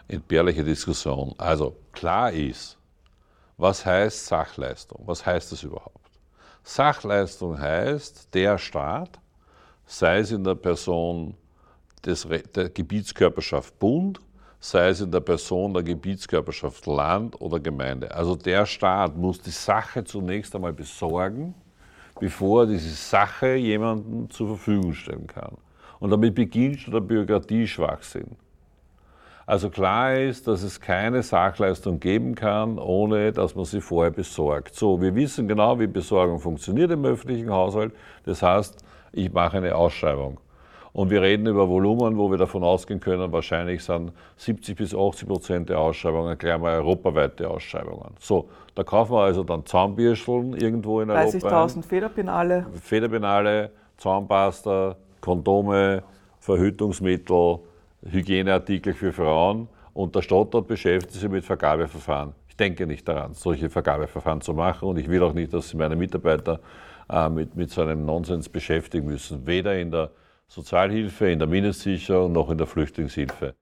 entbehrliche 0.08 0.64
Diskussion. 0.64 1.36
Also 1.38 1.76
klar 1.92 2.32
ist, 2.32 2.78
was 3.58 3.86
heißt 3.86 4.28
Sachleistung? 4.28 5.02
Was 5.06 5.26
heißt 5.26 5.52
das 5.52 5.64
überhaupt? 5.64 6.10
Sachleistung 6.64 7.60
heißt, 7.60 8.34
der 8.34 8.58
Staat, 8.58 9.20
sei 9.86 10.20
es 10.20 10.32
in 10.32 10.44
der 10.44 10.56
Person 10.56 11.36
des, 12.06 12.26
der 12.56 12.70
Gebietskörperschaft 12.70 13.78
Bund, 13.78 14.20
sei 14.62 14.90
es 14.90 15.02
in 15.02 15.12
der 15.12 15.20
Person 15.20 15.74
der 15.74 15.84
Gebietskörperschaft 15.84 16.86
Land 16.86 17.40
oder 17.42 17.60
Gemeinde. 17.60 18.10
Also 18.14 18.36
der 18.36 18.66
Staat 18.66 19.18
muss 19.18 19.42
die 19.42 19.52
Sache 19.52 20.04
zunächst 20.06 20.56
einmal 20.56 20.74
besorgen, 20.74 21.54
bevor 22.20 22.64
er 22.64 22.68
diese 22.68 22.90
Sache 22.90 23.56
jemandem 23.56 24.30
zur 24.30 24.48
Verfügung 24.48 24.94
stellen 24.94 25.28
kann. 25.28 25.58
Und 26.00 26.12
damit 26.12 26.36
beginnt 26.36 26.80
schon 26.80 26.94
der 26.94 27.02
Bürokratieschwachsinn. 27.02 28.36
Also 29.46 29.72
klar 29.72 30.16
ist, 30.16 30.48
dass 30.48 30.62
es 30.62 30.80
keine 30.80 31.24
Sachleistung 31.24 32.00
geben 32.00 32.36
kann, 32.36 32.78
ohne 32.78 33.32
dass 33.32 33.56
man 33.56 33.66
sie 33.66 33.82
vorher 33.82 34.12
besorgt. 34.12 34.76
So, 34.76 35.02
wir 35.02 35.16
wissen 35.16 35.48
genau, 35.48 35.80
wie 35.80 35.88
Besorgung 35.88 36.40
funktioniert 36.40 36.92
im 36.92 37.04
öffentlichen 37.04 37.50
Haushalt. 37.50 37.94
Das 38.26 38.44
heißt, 38.44 38.84
ich 39.12 39.34
mache 39.34 39.58
eine 39.58 39.74
Ausschreibung. 39.74 40.40
Und 40.94 41.10
wir 41.10 41.22
reden 41.22 41.48
über 41.48 41.68
Volumen, 41.68 42.18
wo 42.18 42.30
wir 42.30 42.38
davon 42.38 42.64
ausgehen 42.64 43.00
können, 43.00 43.32
wahrscheinlich 43.32 43.84
sind 43.84 44.12
70 44.38 44.78
bis 44.78 44.96
80 44.96 45.28
Prozent 45.28 45.70
der 45.70 45.80
Ausschreibungen 45.80 46.38
gleich 46.38 46.60
mal 46.60 46.76
europaweite 46.76 47.50
Ausschreibungen. 47.50 48.12
So, 48.20 48.50
da 48.76 48.84
kaufen 48.84 49.14
wir 49.14 49.22
also 49.22 49.44
dann 49.44 49.66
Zahnbürsteln 49.66 50.54
irgendwo 50.54 51.02
in 51.02 51.10
Europa. 51.10 51.66
30.000 51.66 51.84
Federpinale. 51.84 52.66
Federpinale, 52.82 53.72
Zahnpasta, 53.98 54.96
Kondome, 55.22 56.04
Verhütungsmittel, 56.40 57.60
Hygieneartikel 58.04 58.94
für 58.94 59.12
Frauen 59.12 59.68
und 59.94 60.16
der 60.16 60.22
Stadt 60.22 60.54
dort 60.54 60.68
beschäftigt 60.68 61.14
sich 61.14 61.30
mit 61.30 61.44
Vergabeverfahren. 61.44 62.34
Ich 62.48 62.56
denke 62.56 62.88
nicht 62.88 63.08
daran, 63.08 63.34
solche 63.34 63.70
Vergabeverfahren 63.70 64.42
zu 64.42 64.54
machen 64.54 64.88
und 64.88 64.98
ich 64.98 65.10
will 65.10 65.22
auch 65.24 65.34
nicht, 65.34 65.54
dass 65.54 65.74
meine 65.74 65.96
Mitarbeiter 65.96 66.60
äh, 67.10 67.30
mit, 67.30 67.56
mit 67.56 67.70
so 67.70 67.82
einem 67.82 68.06
Nonsens 68.06 68.50
beschäftigen 68.50 69.08
müssen, 69.08 69.46
weder 69.46 69.78
in 69.78 69.92
der 69.92 70.12
Sozialhilfe, 70.48 71.30
in 71.30 71.40
der 71.40 71.48
Mindestsicherung 71.48 72.32
noch 72.32 72.50
in 72.50 72.58
der 72.58 72.68
Flüchtlingshilfe. 72.68 73.56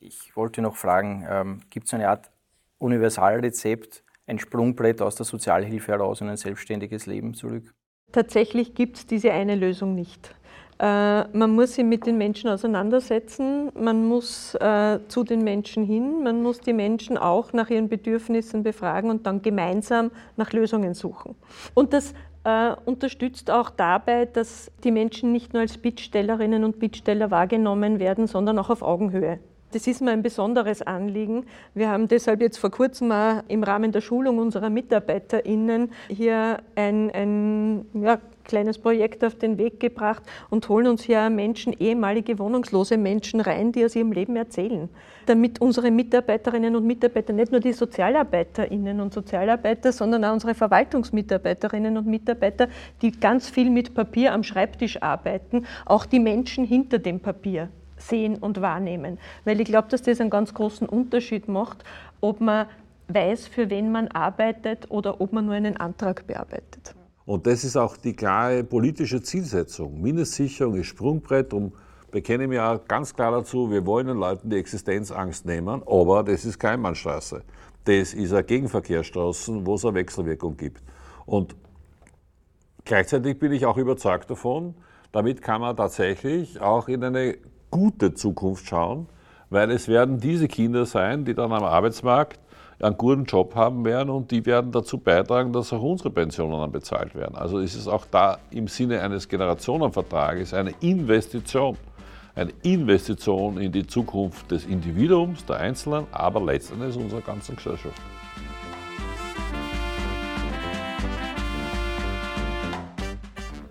Ich 0.00 0.34
wollte 0.34 0.62
noch 0.62 0.76
fragen, 0.76 1.26
ähm, 1.28 1.60
gibt 1.70 1.86
es 1.86 1.94
eine 1.94 2.08
Art 2.08 2.30
Universalrezept, 2.78 4.02
ein 4.26 4.38
Sprungbrett 4.38 5.02
aus 5.02 5.16
der 5.16 5.26
Sozialhilfe 5.26 5.92
heraus 5.92 6.20
in 6.20 6.28
ein 6.28 6.36
selbstständiges 6.36 7.06
Leben 7.06 7.34
zurück? 7.34 7.74
Tatsächlich 8.12 8.74
gibt 8.74 8.96
es 8.96 9.06
diese 9.06 9.32
eine 9.32 9.54
Lösung 9.54 9.94
nicht. 9.94 10.34
Äh, 10.80 11.28
man 11.36 11.50
muss 11.50 11.74
sich 11.74 11.84
mit 11.84 12.06
den 12.06 12.16
Menschen 12.16 12.48
auseinandersetzen, 12.48 13.70
man 13.78 14.08
muss 14.08 14.54
äh, 14.54 14.98
zu 15.08 15.24
den 15.24 15.44
Menschen 15.44 15.84
hin, 15.84 16.22
man 16.22 16.42
muss 16.42 16.60
die 16.60 16.72
Menschen 16.72 17.18
auch 17.18 17.52
nach 17.52 17.68
ihren 17.68 17.90
Bedürfnissen 17.90 18.62
befragen 18.62 19.10
und 19.10 19.26
dann 19.26 19.42
gemeinsam 19.42 20.10
nach 20.36 20.52
Lösungen 20.52 20.94
suchen. 20.94 21.36
Und 21.74 21.92
das 21.92 22.14
äh, 22.44 22.74
unterstützt 22.86 23.50
auch 23.50 23.68
dabei, 23.68 24.24
dass 24.24 24.72
die 24.82 24.90
Menschen 24.90 25.32
nicht 25.32 25.52
nur 25.52 25.60
als 25.60 25.76
Bittstellerinnen 25.76 26.64
und 26.64 26.78
Bittsteller 26.78 27.30
wahrgenommen 27.30 28.00
werden, 28.00 28.26
sondern 28.26 28.58
auch 28.58 28.70
auf 28.70 28.80
Augenhöhe. 28.80 29.38
Das 29.72 29.86
ist 29.86 30.02
mir 30.02 30.10
ein 30.10 30.22
besonderes 30.22 30.82
Anliegen. 30.82 31.46
Wir 31.74 31.90
haben 31.90 32.08
deshalb 32.08 32.40
jetzt 32.40 32.58
vor 32.58 32.72
kurzem 32.72 33.12
im 33.46 33.62
Rahmen 33.62 33.92
der 33.92 34.00
Schulung 34.00 34.38
unserer 34.38 34.68
MitarbeiterInnen 34.68 35.92
hier 36.08 36.58
ein, 36.74 37.08
ein 37.12 37.86
ja, 37.94 38.18
kleines 38.42 38.78
Projekt 38.78 39.22
auf 39.22 39.36
den 39.36 39.58
Weg 39.58 39.78
gebracht 39.78 40.24
und 40.50 40.68
holen 40.68 40.88
uns 40.88 41.04
hier 41.04 41.30
Menschen, 41.30 41.72
ehemalige 41.72 42.40
wohnungslose 42.40 42.96
Menschen 42.96 43.40
rein, 43.40 43.70
die 43.70 43.84
aus 43.84 43.94
ihrem 43.94 44.10
Leben 44.10 44.34
erzählen. 44.34 44.88
Damit 45.26 45.60
unsere 45.60 45.92
Mitarbeiterinnen 45.92 46.74
und 46.74 46.84
Mitarbeiter, 46.84 47.32
nicht 47.32 47.52
nur 47.52 47.60
die 47.60 47.72
SozialarbeiterInnen 47.72 49.00
und 49.00 49.14
Sozialarbeiter, 49.14 49.92
sondern 49.92 50.24
auch 50.24 50.32
unsere 50.32 50.54
Verwaltungsmitarbeiterinnen 50.54 51.96
und 51.96 52.08
Mitarbeiter, 52.08 52.66
die 53.02 53.12
ganz 53.12 53.48
viel 53.48 53.70
mit 53.70 53.94
Papier 53.94 54.32
am 54.32 54.42
Schreibtisch 54.42 55.00
arbeiten, 55.00 55.64
auch 55.86 56.06
die 56.06 56.18
Menschen 56.18 56.64
hinter 56.64 56.98
dem 56.98 57.20
Papier 57.20 57.68
sehen 58.00 58.36
und 58.36 58.60
wahrnehmen. 58.60 59.18
Weil 59.44 59.60
ich 59.60 59.66
glaube, 59.66 59.88
dass 59.88 60.02
das 60.02 60.20
einen 60.20 60.30
ganz 60.30 60.54
großen 60.54 60.88
Unterschied 60.88 61.48
macht, 61.48 61.84
ob 62.20 62.40
man 62.40 62.66
weiß, 63.08 63.46
für 63.48 63.70
wen 63.70 63.92
man 63.92 64.08
arbeitet 64.08 64.90
oder 64.90 65.20
ob 65.20 65.32
man 65.32 65.46
nur 65.46 65.54
einen 65.54 65.76
Antrag 65.76 66.26
bearbeitet. 66.26 66.94
Und 67.26 67.46
das 67.46 67.64
ist 67.64 67.76
auch 67.76 67.96
die 67.96 68.14
klare 68.14 68.64
politische 68.64 69.22
Zielsetzung. 69.22 70.00
Mindestsicherung 70.00 70.74
ist 70.76 70.86
Sprungbrett 70.86 71.52
und 71.52 71.72
bekenne 72.10 72.48
mich 72.48 72.58
auch 72.58 72.84
ganz 72.88 73.14
klar 73.14 73.30
dazu, 73.30 73.70
wir 73.70 73.86
wollen 73.86 74.08
den 74.08 74.16
Leuten 74.16 74.50
die 74.50 74.56
Existenzangst 74.56 75.46
nehmen, 75.46 75.82
aber 75.86 76.24
das 76.24 76.44
ist 76.44 76.58
keine 76.58 76.74
Einbahnstraße. 76.74 77.42
Das 77.84 78.14
ist 78.14 78.32
eine 78.32 78.44
Gegenverkehrsstraße, 78.44 79.64
wo 79.64 79.74
es 79.74 79.84
eine 79.84 79.94
Wechselwirkung 79.94 80.56
gibt. 80.56 80.82
Und 81.24 81.54
gleichzeitig 82.84 83.38
bin 83.38 83.52
ich 83.52 83.64
auch 83.64 83.76
überzeugt 83.76 84.30
davon, 84.30 84.74
damit 85.12 85.42
kann 85.42 85.60
man 85.60 85.76
tatsächlich 85.76 86.60
auch 86.60 86.88
in 86.88 87.02
eine 87.04 87.36
gute 87.70 88.14
Zukunft 88.14 88.66
schauen, 88.66 89.06
weil 89.48 89.70
es 89.70 89.88
werden 89.88 90.20
diese 90.20 90.48
Kinder 90.48 90.86
sein, 90.86 91.24
die 91.24 91.34
dann 91.34 91.52
am 91.52 91.64
Arbeitsmarkt 91.64 92.38
einen 92.82 92.96
guten 92.96 93.24
Job 93.24 93.54
haben 93.54 93.84
werden 93.84 94.10
und 94.10 94.30
die 94.30 94.44
werden 94.46 94.72
dazu 94.72 94.98
beitragen, 94.98 95.52
dass 95.52 95.72
auch 95.72 95.82
unsere 95.82 96.10
Pensionen 96.10 96.58
dann 96.60 96.72
bezahlt 96.72 97.14
werden. 97.14 97.34
Also 97.36 97.58
ist 97.58 97.74
es 97.74 97.86
auch 97.86 98.06
da 98.10 98.38
im 98.50 98.68
Sinne 98.68 99.02
eines 99.02 99.28
Generationenvertrages 99.28 100.54
eine 100.54 100.72
Investition. 100.80 101.76
Eine 102.34 102.52
Investition 102.62 103.58
in 103.58 103.72
die 103.72 103.86
Zukunft 103.86 104.50
des 104.50 104.64
Individuums, 104.64 105.44
der 105.44 105.56
Einzelnen, 105.56 106.06
aber 106.12 106.40
letztendlich 106.40 106.96
unserer 106.96 107.20
ganzen 107.20 107.56
Gesellschaft. 107.56 108.00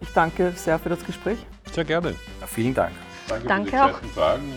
Ich 0.02 0.14
danke 0.14 0.52
sehr 0.56 0.78
für 0.78 0.90
das 0.90 1.04
Gespräch. 1.06 1.40
Sehr 1.72 1.86
gerne. 1.86 2.10
Ja, 2.42 2.48
vielen 2.48 2.74
Dank. 2.74 2.92
Danke, 3.30 3.48
Danke 3.48 3.70
für 3.70 3.76
die 3.76 3.82
auch. 3.82 4.14
Fragen. 4.14 4.54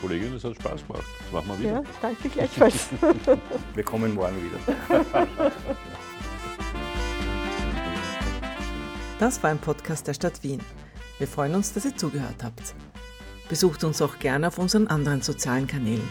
Kollegin, 0.00 0.34
es 0.34 0.44
hat 0.44 0.54
Spaß 0.56 0.86
gemacht. 0.86 1.04
Das 1.24 1.32
machen 1.32 1.48
wir 1.48 1.58
wieder. 1.60 1.72
Ja, 1.72 1.82
danke 2.00 2.28
gleichfalls. 2.28 2.88
Wir 3.74 3.84
kommen 3.84 4.14
morgen 4.14 4.36
wieder. 4.42 5.26
Das 9.18 9.42
war 9.42 9.50
ein 9.50 9.58
Podcast 9.58 10.08
der 10.08 10.14
Stadt 10.14 10.42
Wien. 10.42 10.60
Wir 11.18 11.28
freuen 11.28 11.54
uns, 11.54 11.72
dass 11.72 11.84
ihr 11.84 11.96
zugehört 11.96 12.42
habt. 12.42 12.74
Besucht 13.48 13.84
uns 13.84 14.02
auch 14.02 14.18
gerne 14.18 14.48
auf 14.48 14.58
unseren 14.58 14.88
anderen 14.88 15.22
sozialen 15.22 15.68
Kanälen. 15.68 16.08